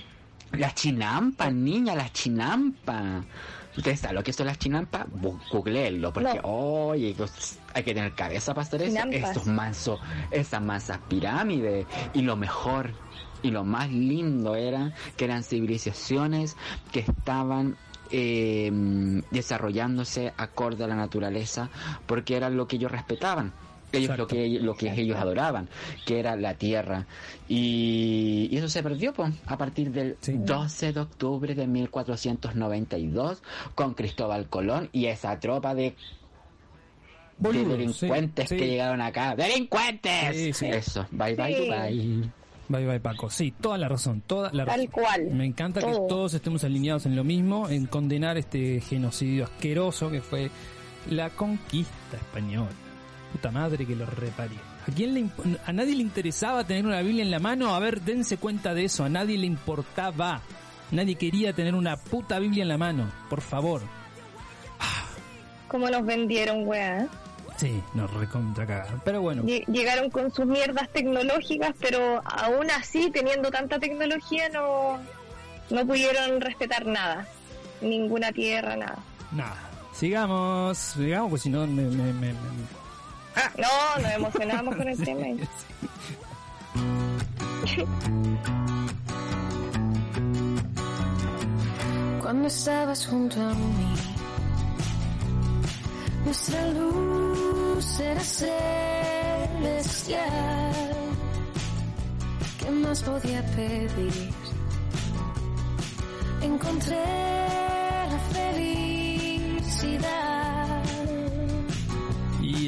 [0.51, 3.23] las chinampas, niña, las chinampas.
[3.77, 5.05] ¿Ustedes saben lo que son las chinampas?
[5.51, 8.99] Googleenlo, porque, oye, pues, hay que tener cabeza para hacer eso.
[9.11, 9.99] Estos mansos,
[10.31, 11.85] esas mansas pirámides.
[12.13, 12.91] Y lo mejor,
[13.41, 16.57] y lo más lindo era que eran civilizaciones
[16.91, 17.77] que estaban
[18.11, 18.71] eh,
[19.31, 21.69] desarrollándose acorde a la naturaleza,
[22.05, 23.53] porque era lo que ellos respetaban.
[23.91, 25.67] Ellos lo que lo que ellos adoraban,
[26.05, 27.05] que era la tierra.
[27.47, 30.33] Y, y eso se perdió pues, a partir del Sí.
[30.37, 33.41] 12 de octubre de 1492
[33.75, 35.95] con Cristóbal Colón y esa tropa de,
[37.37, 39.35] delincuentes sí, que llegaron acá.
[39.35, 40.35] ¡Delincuentes!
[40.35, 40.65] Sí, sí.
[40.67, 41.69] Eso, bye bye, Sí.
[41.69, 42.29] bye.
[42.71, 43.29] Bye bye Paco.
[43.31, 44.81] Sí, toda la razón, toda la razón.
[44.85, 45.25] Tal cual.
[45.31, 46.05] Me encanta que Todo.
[46.07, 50.51] todos estemos alineados en lo mismo, en condenar este genocidio asqueroso que fue
[51.09, 52.69] la conquista española.
[53.31, 54.57] Puta madre que lo reparió.
[54.87, 55.25] ¿A quién le
[55.65, 57.75] a nadie le interesaba tener una Biblia en la mano?
[57.75, 59.03] A ver, dense cuenta de eso.
[59.03, 60.41] A nadie le importaba.
[60.91, 63.11] Nadie quería tener una puta Biblia en la mano.
[63.29, 63.81] Por favor.
[65.67, 67.07] Como nos vendieron, weá.
[67.57, 68.87] Sí, nos recontra.
[69.05, 69.43] Pero bueno.
[69.43, 74.97] Lle- Llegaron con sus mierdas tecnológicas, pero aún así, teniendo tanta tecnología, no,
[75.69, 77.27] no pudieron respetar nada.
[77.81, 78.97] Ninguna tierra, nada.
[79.31, 79.57] Nada.
[79.93, 80.77] Sigamos.
[80.77, 82.33] Sigamos, pues si no me- me- me- me,
[83.57, 83.67] No,
[84.01, 85.25] nos emocionamos con el tema.
[92.21, 93.95] Cuando estabas junto a mí,
[96.25, 98.53] nuestra luz era celestial.
[102.59, 104.33] ¿Qué más podía pedir?
[106.41, 107.68] Encontré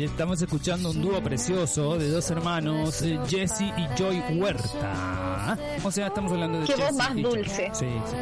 [0.02, 5.56] Y estamos escuchando un dúo precioso de dos hermanos, eh, Jesse y Joy Huerta.
[5.84, 7.70] O sea, estamos hablando de Qué voz más y dulce.
[7.72, 8.18] Sí, sí.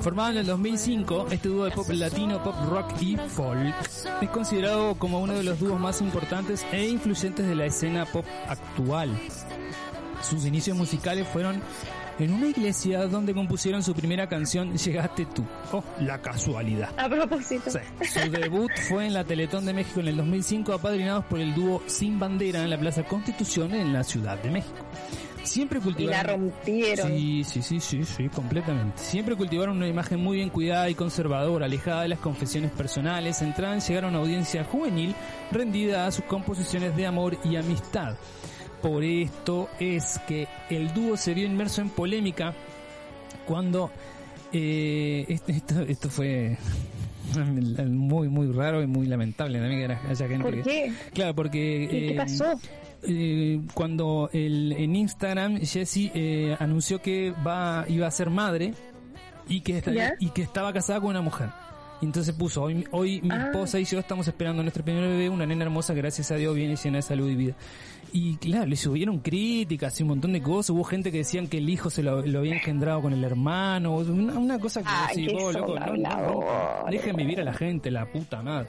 [0.00, 3.74] Formado en el 2005, este dúo de pop latino, pop rock y folk
[4.22, 8.24] es considerado como uno de los dúos más importantes e influyentes de la escena pop
[8.48, 9.10] actual.
[10.22, 11.60] Sus inicios musicales fueron
[12.18, 15.44] en una iglesia donde compusieron su primera canción Llegaste tú.
[15.72, 16.90] Oh, la casualidad.
[16.96, 17.70] A propósito.
[17.70, 17.78] Sí.
[18.04, 21.82] Su debut fue en la Teletón de México en el 2005, apadrinados por el dúo
[21.86, 24.76] Sin Bandera en la Plaza Constitución en la Ciudad de México.
[25.42, 26.40] Siempre Y la cultivaron...
[26.40, 27.08] rompieron.
[27.08, 28.98] Sí, sí, sí, sí, sí, completamente.
[28.98, 33.74] Siempre cultivaron una imagen muy bien cuidada y conservadora, alejada de las confesiones personales, centrada
[33.74, 35.14] en llegar a una audiencia juvenil
[35.50, 38.16] rendida a sus composiciones de amor y amistad.
[38.82, 42.54] Por esto es que el dúo se vio inmerso en polémica
[43.46, 43.90] cuando
[44.52, 46.56] eh, este- esto, esto fue
[47.86, 50.92] muy muy raro y muy lamentable también que era- haya gente ¿Por que- qué?
[51.12, 52.60] claro porque ¿Qué, qué eh, pasó?
[53.02, 58.74] eh, cuando el, en Instagram Jessie eh, anunció que va iba a ser madre
[59.48, 59.82] y que
[60.20, 61.48] y que estaba casada con una mujer.
[62.00, 63.46] Y entonces puso, hoy, hoy mi Ah.
[63.46, 66.54] esposa y yo estamos esperando a nuestro primer bebé, una nena hermosa, gracias a Dios,
[66.54, 67.54] viene llena de salud y vida.
[68.12, 70.70] Y claro, le subieron críticas y un montón de cosas.
[70.70, 73.96] Hubo gente que decían que el hijo se lo, lo había engendrado con el hermano.
[73.96, 76.44] Una, una cosa que Ay, decís, loco, no, no,
[76.90, 78.68] dejen vivir a la gente, la puta madre.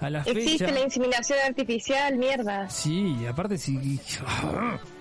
[0.00, 0.72] A la Existe fecha...
[0.72, 2.68] la inseminación artificial, mierda.
[2.68, 4.00] Sí, y aparte si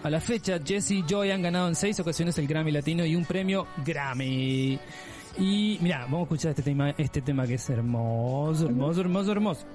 [0.04, 3.16] a la fecha Jesse y Joy han ganado en seis ocasiones el Grammy Latino y
[3.16, 4.78] un premio Grammy.
[5.38, 9.66] Y mira, vamos a escuchar este tema, este tema que es hermoso, hermoso, hermoso, hermoso.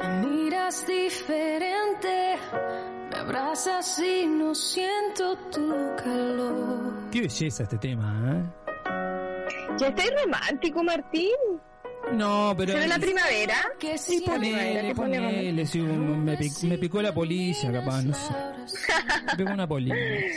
[0.00, 2.36] Me miras diferente,
[3.10, 7.10] me abrazas y no siento tu calor.
[7.10, 8.72] Qué belleza este tema, ¿eh?
[9.78, 11.30] Ya estáis romántico, Martín.
[12.12, 13.54] No, pero ¿Será la primavera?
[13.78, 18.32] Que siempre ponele, ponele, sí, un- me, pic- me picó la polilla, capaz, no sé.
[19.30, 19.94] Me picó una polilla.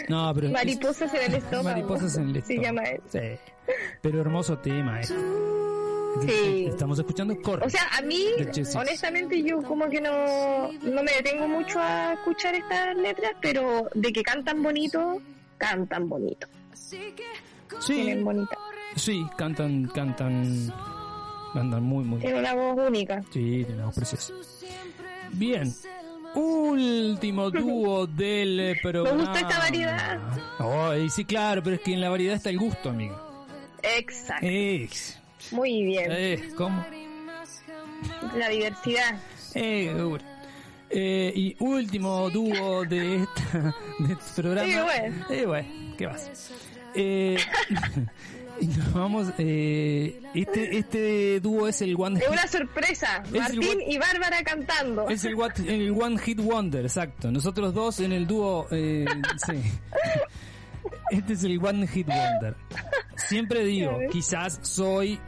[0.07, 1.63] No, pero es- Mariposas en el estómago.
[1.69, 2.63] mariposas en el Se estómago.
[2.63, 3.03] llama eso.
[3.11, 3.19] Sí.
[4.01, 5.15] Pero hermoso tema este.
[6.25, 6.65] Sí.
[6.69, 7.65] Estamos escuchando Corre.
[7.65, 8.25] O sea, a mí,
[8.75, 14.13] honestamente, yo como que no, no me detengo mucho a escuchar estas letras, pero de
[14.13, 15.21] que cantan bonito,
[15.57, 16.47] cantan bonito.
[16.73, 17.13] sí,
[17.85, 18.55] Tienen bonita.
[18.95, 20.71] sí, cantan, cantan
[21.55, 22.19] Andan muy, muy.
[22.19, 23.21] Tiene una voz única.
[23.31, 24.33] Sí, tiene una voz preciosa.
[25.31, 25.73] Bien.
[26.35, 29.23] Último dúo del programa.
[29.23, 30.19] gustó esta variedad.
[30.59, 33.17] Ay, sí, claro, pero es que en la variedad está el gusto, amigo.
[33.81, 34.45] Exacto.
[34.45, 35.19] Ex.
[35.51, 36.11] Muy bien.
[36.11, 36.85] Eh, ¿Cómo?
[38.35, 39.17] La diversidad.
[39.53, 40.23] Eh, seguro.
[40.89, 44.67] Eh, y último dúo de, esta, de este programa.
[44.69, 45.25] Sí, bueno.
[45.29, 46.51] Eh, bueno, ¿qué vas?
[46.95, 47.37] Eh,
[48.61, 49.27] nos vamos.
[49.37, 53.23] Eh, este, este dúo es el One Es Hit, una sorpresa.
[53.37, 55.07] Martín y Bárbara cantando.
[55.09, 57.31] es el, what- el One Hit Wonder, exacto.
[57.31, 58.67] Nosotros dos en el dúo.
[58.71, 59.05] Eh,
[59.45, 59.53] sí.
[61.11, 62.55] Este es el One Hit Wonder.
[63.15, 65.19] Siempre digo, quizás soy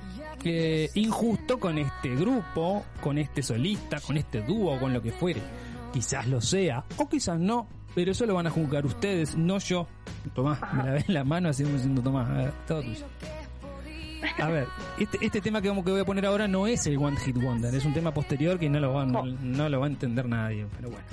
[0.43, 5.41] eh, injusto con este grupo, con este solista, con este dúo, con lo que fuere.
[5.93, 9.87] Quizás lo sea, o quizás no, pero eso lo van a juzgar ustedes, no yo.
[10.33, 13.05] Tomás, me la ven en la mano así como diciendo, Tomás, a ver, todo tuyo.
[14.39, 14.67] A ver,
[14.99, 17.37] este, este tema que, vamos, que voy a poner ahora no es el One Hit
[17.37, 20.27] Wonder, es un tema posterior que no lo va, no, no lo va a entender
[20.27, 21.05] nadie, pero bueno.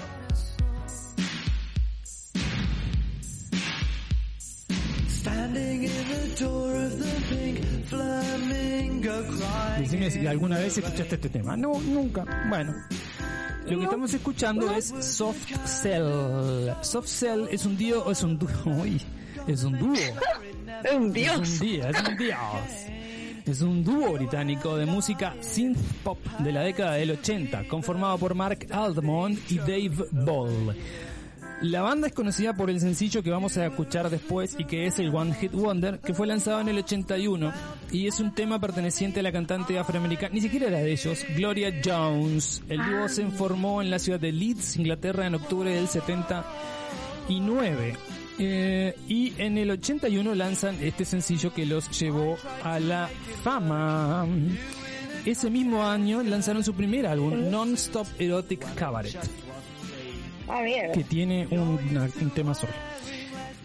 [5.09, 9.83] Standing in the door of the pink flamingo crying.
[9.83, 11.57] Decime si alguna vez escuchaste este tema.
[11.57, 12.27] No, nunca.
[12.49, 12.75] Bueno.
[13.67, 16.71] Lo que estamos escuchando es Soft Cell.
[16.83, 18.49] Soft Cell es un dúo, es un dúo,
[19.47, 19.95] es un dúo.
[19.95, 21.37] Es un Es dios.
[21.51, 22.39] un día, es un dios.
[23.47, 28.35] Es un dúo británico de música synth pop de la década del 80, conformado por
[28.35, 30.75] Mark Almond y Dave Ball.
[31.65, 34.99] La banda es conocida por el sencillo que vamos a escuchar después y que es
[34.99, 37.55] el One Hit Wonder, que fue lanzado en el 81
[37.91, 41.73] y es un tema perteneciente a la cantante afroamericana, ni siquiera era de ellos, Gloria
[41.83, 42.63] Jones.
[42.69, 47.97] El dúo se formó en la ciudad de Leeds, Inglaterra, en octubre del 79.
[48.39, 53.09] Eh, y en el 81 lanzan este sencillo que los llevó a la
[53.43, 54.27] fama.
[55.25, 59.17] Ese mismo año lanzaron su primer álbum, Non-Stop Erotic Cabaret
[60.49, 62.73] Ah, que tiene un, una- un tema solo.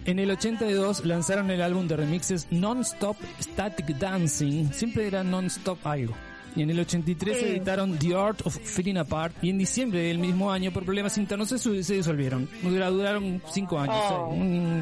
[0.05, 6.15] En el 82 lanzaron el álbum de remixes Non-Stop Static Dancing, siempre era Non-Stop algo.
[6.55, 10.51] Y en el 83 editaron The Art of Feeling Apart y en diciembre del mismo
[10.51, 12.49] año por problemas internos se, se disolvieron.
[12.63, 14.31] Dura- Duraron cinco años, Oh.
[14.33, 14.41] eh, un,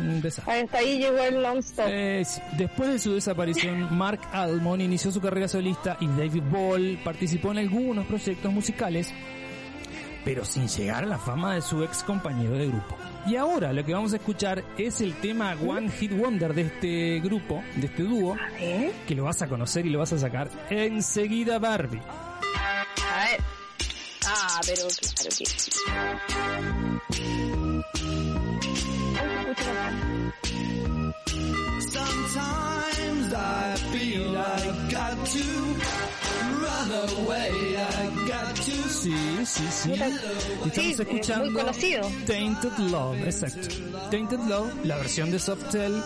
[0.09, 0.61] un desastre.
[0.61, 1.85] Hasta ahí llegó el non-stop.
[1.89, 2.23] Eh,
[2.57, 7.57] después de su desaparición, Mark Almond inició su carrera solista y David Ball participó en
[7.57, 9.13] algunos proyectos musicales,
[10.27, 12.97] pero sin llegar a la fama de su ex compañero de grupo.
[13.25, 17.21] Y ahora lo que vamos a escuchar es el tema One Hit Wonder de este
[17.21, 18.35] grupo, de este dúo,
[19.07, 22.01] que lo vas a conocer y lo vas a sacar enseguida Barbie.
[22.01, 23.41] A ver.
[24.25, 24.81] Ah, pero
[25.15, 25.71] claro que sí.
[31.89, 35.66] Sometimes I feel I got to
[38.89, 39.13] Sí,
[39.45, 39.91] sí, sí.
[40.65, 42.09] Estamos escuchando muy conocido.
[42.25, 43.67] Tainted Love, exacto.
[44.11, 46.01] Tainted Love, la versión de Softel,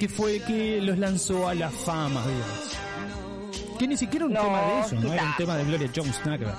[0.00, 3.76] que fue que los lanzó a la fama, digamos.
[3.78, 6.16] Que ni siquiera un No, tema de ellos, no era un tema de Gloria Jones,
[6.24, 6.54] nada que ver.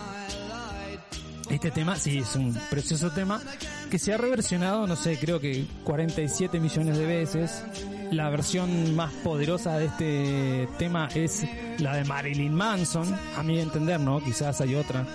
[1.49, 3.41] Este tema, sí, es un precioso tema
[3.89, 7.63] que se ha reversionado, no sé, creo que 47 millones de veces.
[8.11, 11.45] La versión más poderosa de este tema es
[11.79, 14.23] la de Marilyn Manson, a mi entender, ¿no?
[14.23, 15.05] Quizás hay otra.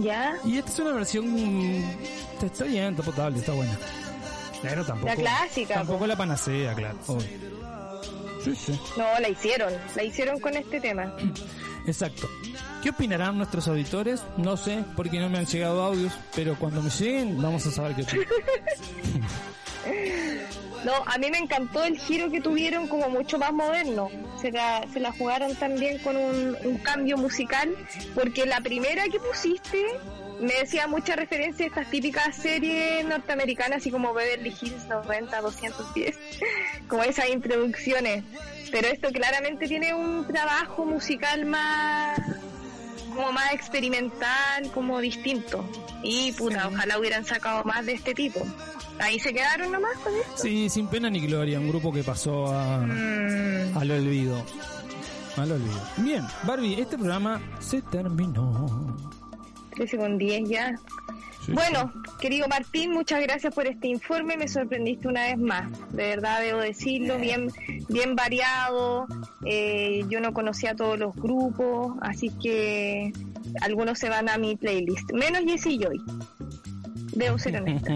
[0.00, 0.36] Ya.
[0.44, 1.26] Y esta es una versión.
[2.42, 3.76] Está bien, está potable, está buena.
[4.62, 5.08] Pero tampoco.
[5.08, 6.98] La clásica, Tampoco la panacea, claro.
[8.44, 8.80] Sí, sí.
[8.96, 9.72] No, la hicieron.
[9.94, 11.12] La hicieron con este tema.
[11.86, 12.28] Exacto.
[12.82, 14.22] ¿Qué opinarán nuestros auditores?
[14.36, 17.96] No sé, porque no me han llegado audios, pero cuando me lleguen vamos a saber
[17.96, 18.26] qué opinan.
[20.84, 24.10] No, a mí me encantó el giro que tuvieron como mucho más moderno.
[24.40, 27.74] Se la, se la jugaron también con un, un cambio musical,
[28.14, 29.84] porque la primera que pusiste
[30.40, 36.16] me decía mucha referencia a estas típicas series norteamericanas, así como Beverly Hills 90, 210,
[36.88, 38.24] como esas introducciones.
[38.70, 42.20] Pero esto claramente tiene un trabajo musical más
[43.14, 45.68] como más experimental, como distinto.
[46.04, 48.40] Y puta, ojalá hubieran sacado más de este tipo.
[49.00, 50.36] Ahí se quedaron nomás con esto.
[50.42, 54.42] Sí, sin pena ni gloria, un grupo que pasó a, Mm, al olvido.
[55.36, 55.80] Al olvido.
[55.98, 58.96] Bien, Barbie, este programa se terminó.
[59.76, 60.76] 13 con 10 ya.
[61.46, 66.08] Sí, Bueno, querido Martín, muchas gracias por este informe, me sorprendiste una vez más, de
[66.08, 67.50] verdad debo decirlo, bien,
[67.88, 69.06] bien variado,
[69.46, 73.12] eh, yo no conocía todos los grupos, así que
[73.62, 76.02] algunos se van a mi playlist, menos Jesse Joy.
[77.18, 77.92] Debo ser honesta.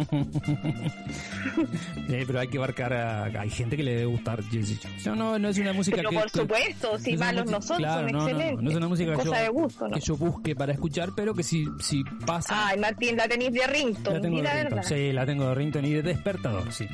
[2.09, 3.25] Eh, pero hay que abarcar a...
[3.41, 4.41] Hay gente que le debe gustar.
[5.07, 6.17] No, no, no es una música Pero que...
[6.17, 8.63] por que- supuesto, si una malos música- no son, claro, son no, no, no, excelentes.
[8.65, 9.95] no es una música que Cosa yo, de gusto, ¿no?
[9.95, 12.69] que yo busque para escuchar, pero que si, si pasa...
[12.69, 14.83] Ay, Martín, la tenéis de la Rington, tengo di de la verdad.
[14.83, 16.87] Sí, la tengo de ringtone y de despertador, sí.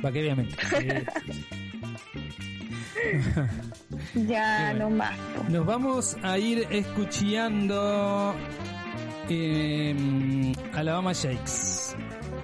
[0.00, 0.58] ¿Para mentir?
[0.70, 0.86] Sí.
[4.28, 4.90] Ya, bueno.
[4.90, 5.16] no más.
[5.48, 8.34] Nos vamos a ir escuchando
[9.32, 11.96] eh, Alabama Shakes.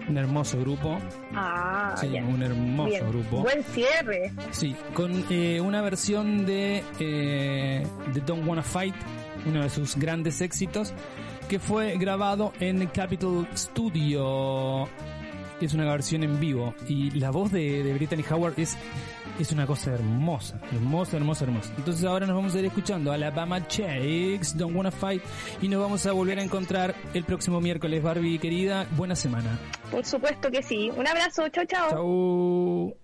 [0.09, 0.99] Un hermoso grupo.
[1.35, 3.09] Ah, Sí, un hermoso Bien.
[3.09, 3.43] grupo.
[3.43, 4.33] Buen cierre.
[4.51, 8.95] Sí, con eh, una versión de, eh, de Don't Wanna Fight,
[9.47, 10.95] uno de sus grandes éxitos,
[11.49, 14.89] que fue grabado en Capitol Studio.
[15.61, 18.77] Es una versión en vivo y la voz de, de Brittany Howard es,
[19.43, 21.73] es una cosa hermosa, hermosa, hermosa, hermosa.
[21.77, 25.23] Entonces ahora nos vamos a ir escuchando a Alabama Chicks, Don't Wanna Fight,
[25.63, 28.87] y nos vamos a volver a encontrar el próximo miércoles, Barbie querida.
[28.97, 29.59] Buena semana.
[29.91, 30.91] Por supuesto que sí.
[30.97, 31.91] Un abrazo, chao, chao.
[31.91, 32.95] Chao.